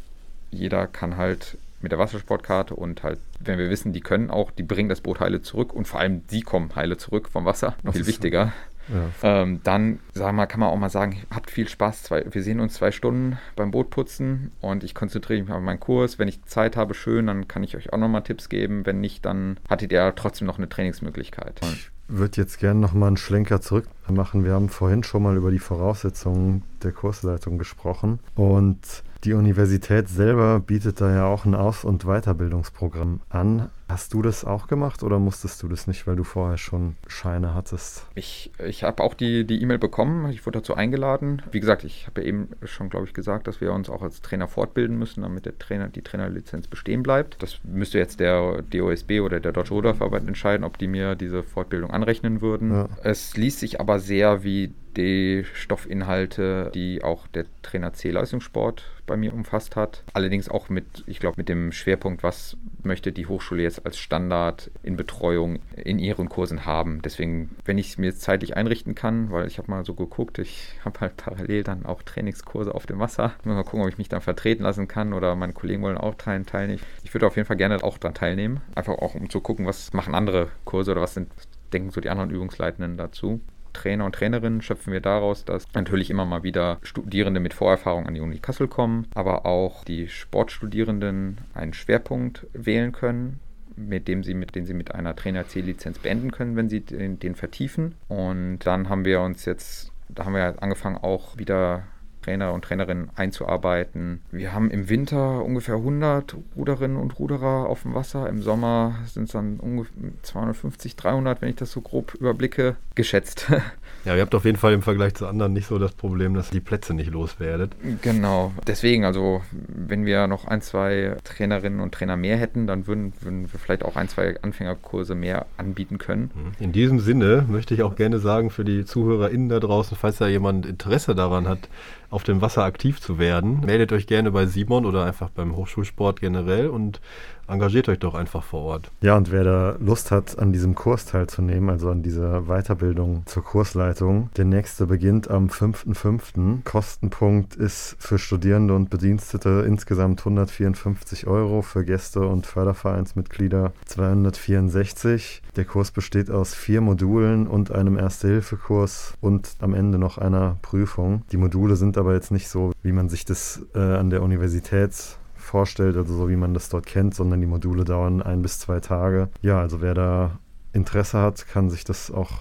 [0.50, 4.64] jeder kann halt mit der Wassersportkarte und halt, wenn wir wissen, die können auch, die
[4.64, 7.94] bringen das Boot heile zurück und vor allem sie kommen heile zurück vom Wasser, noch
[7.94, 8.54] viel wichtiger.
[8.94, 9.42] Ja.
[9.42, 12.04] Ähm, dann sag mal, kann man auch mal sagen, habt viel Spaß.
[12.04, 16.20] Zwei, wir sehen uns zwei Stunden beim Bootputzen und ich konzentriere mich auf meinen Kurs.
[16.20, 18.86] Wenn ich Zeit habe, schön, dann kann ich euch auch nochmal Tipps geben.
[18.86, 21.62] Wenn nicht, dann hattet ihr trotzdem noch eine Trainingsmöglichkeit.
[21.64, 24.46] Ich würde jetzt gerne nochmal einen Schlenker zurück machen.
[24.46, 30.60] Wir haben vorhin schon mal über die Voraussetzungen der Kursleitung gesprochen und die Universität selber
[30.60, 33.72] bietet da ja auch ein Aus- und Weiterbildungsprogramm an.
[33.88, 37.54] Hast du das auch gemacht oder musstest du das nicht, weil du vorher schon Scheine
[37.54, 38.08] hattest?
[38.16, 41.44] Ich, ich habe auch die E-Mail e bekommen, ich wurde dazu eingeladen.
[41.52, 44.22] Wie gesagt, ich habe ja eben schon, glaube ich, gesagt, dass wir uns auch als
[44.22, 47.42] Trainer fortbilden müssen, damit der Trainer, die Trainerlizenz bestehen bleibt.
[47.44, 51.92] Das müsste jetzt der DOSB oder der Deutsche Ruderverband entscheiden, ob die mir diese Fortbildung
[51.92, 52.72] anrechnen würden.
[52.72, 52.90] Ja.
[53.04, 59.34] Es liest sich aber sehr wie die Stoffinhalte, die auch der Trainer C-Leistungssport bei mir
[59.34, 60.04] umfasst hat.
[60.14, 64.72] Allerdings auch mit, ich glaube, mit dem Schwerpunkt, was möchte die Hochschule jetzt als Standard
[64.84, 67.02] in Betreuung in ihren Kursen haben.
[67.04, 70.40] Deswegen, wenn ich es mir jetzt zeitlich einrichten kann, weil ich habe mal so geguckt,
[70.40, 73.34] ich habe halt parallel dann auch Trainingskurse auf dem Wasser.
[73.44, 76.80] Mal gucken, ob ich mich dann vertreten lassen kann oder meine Kollegen wollen auch teilnehmen.
[77.04, 78.62] Ich würde auf jeden Fall gerne auch daran teilnehmen.
[78.76, 81.30] Einfach auch, um zu gucken, was machen andere Kurse oder was sind
[81.74, 83.42] denken so die anderen Übungsleitenden dazu.
[83.74, 88.14] Trainer und Trainerinnen schöpfen wir daraus, dass natürlich immer mal wieder Studierende mit Vorerfahrung an
[88.14, 93.42] die Uni Kassel kommen, aber auch die Sportstudierenden einen Schwerpunkt wählen können,
[93.76, 97.20] mit dem sie mit den sie mit einer Trainer C-Lizenz beenden können, wenn sie den,
[97.20, 97.96] den vertiefen.
[98.08, 101.84] Und dann haben wir uns jetzt, da haben wir angefangen auch wieder
[102.26, 104.22] Trainer und Trainerinnen einzuarbeiten.
[104.32, 108.28] Wir haben im Winter ungefähr 100 Ruderinnen und Ruderer auf dem Wasser.
[108.28, 113.52] Im Sommer sind es dann ungefähr 250, 300, wenn ich das so grob überblicke, geschätzt.
[114.06, 116.50] Ja, ihr habt auf jeden Fall im Vergleich zu anderen nicht so das Problem, dass
[116.50, 117.76] ihr die Plätze nicht loswerdet.
[118.04, 118.54] Genau.
[118.68, 123.52] Deswegen, also wenn wir noch ein, zwei Trainerinnen und Trainer mehr hätten, dann würden, würden
[123.52, 126.30] wir vielleicht auch ein, zwei Anfängerkurse mehr anbieten können.
[126.36, 126.64] Mhm.
[126.64, 130.28] In diesem Sinne möchte ich auch gerne sagen für die ZuhörerInnen da draußen, falls da
[130.28, 131.68] jemand Interesse daran hat,
[132.10, 136.20] auf dem Wasser aktiv zu werden, meldet euch gerne bei Simon oder einfach beim Hochschulsport
[136.20, 137.02] generell und
[137.48, 138.92] engagiert euch doch einfach vor Ort.
[139.02, 143.44] Ja, und wer da Lust hat, an diesem Kurs teilzunehmen, also an dieser Weiterbildung zur
[143.44, 146.64] Kursleitung, der nächste beginnt am 5.5.
[146.64, 155.42] Kostenpunkt ist für Studierende und Bedienstete insgesamt 154 Euro, für Gäste und Fördervereinsmitglieder 264.
[155.56, 161.24] Der Kurs besteht aus vier Modulen und einem Erste-Hilfe-Kurs und am Ende noch einer Prüfung.
[161.32, 165.18] Die Module sind aber jetzt nicht so, wie man sich das äh, an der Universität
[165.46, 168.80] vorstellt, also so wie man das dort kennt, sondern die Module dauern ein bis zwei
[168.80, 169.30] Tage.
[169.42, 170.40] Ja, also wer da
[170.74, 172.32] Interesse hat, kann sich das auch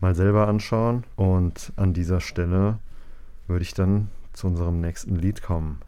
[0.00, 1.04] mal selber anschauen.
[1.16, 2.78] Und an dieser Stelle
[3.46, 5.80] würde ich dann zu unserem nächsten Lied kommen.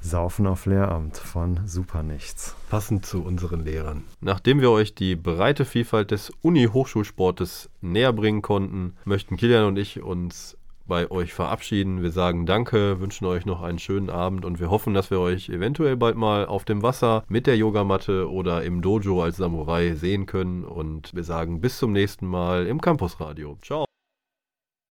[0.00, 2.54] Saufen auf Lehramt von Supernichts.
[2.70, 4.04] Passend zu unseren Lehrern.
[4.20, 10.02] Nachdem wir euch die breite Vielfalt des Uni-Hochschulsportes näher bringen konnten, möchten Kilian und ich
[10.02, 10.55] uns
[10.86, 12.02] bei euch verabschieden.
[12.02, 15.48] Wir sagen Danke, wünschen euch noch einen schönen Abend und wir hoffen, dass wir euch
[15.48, 20.26] eventuell bald mal auf dem Wasser mit der Yogamatte oder im Dojo als Samurai sehen
[20.26, 20.64] können.
[20.64, 23.56] Und wir sagen bis zum nächsten Mal im Campusradio.
[23.62, 23.85] Ciao.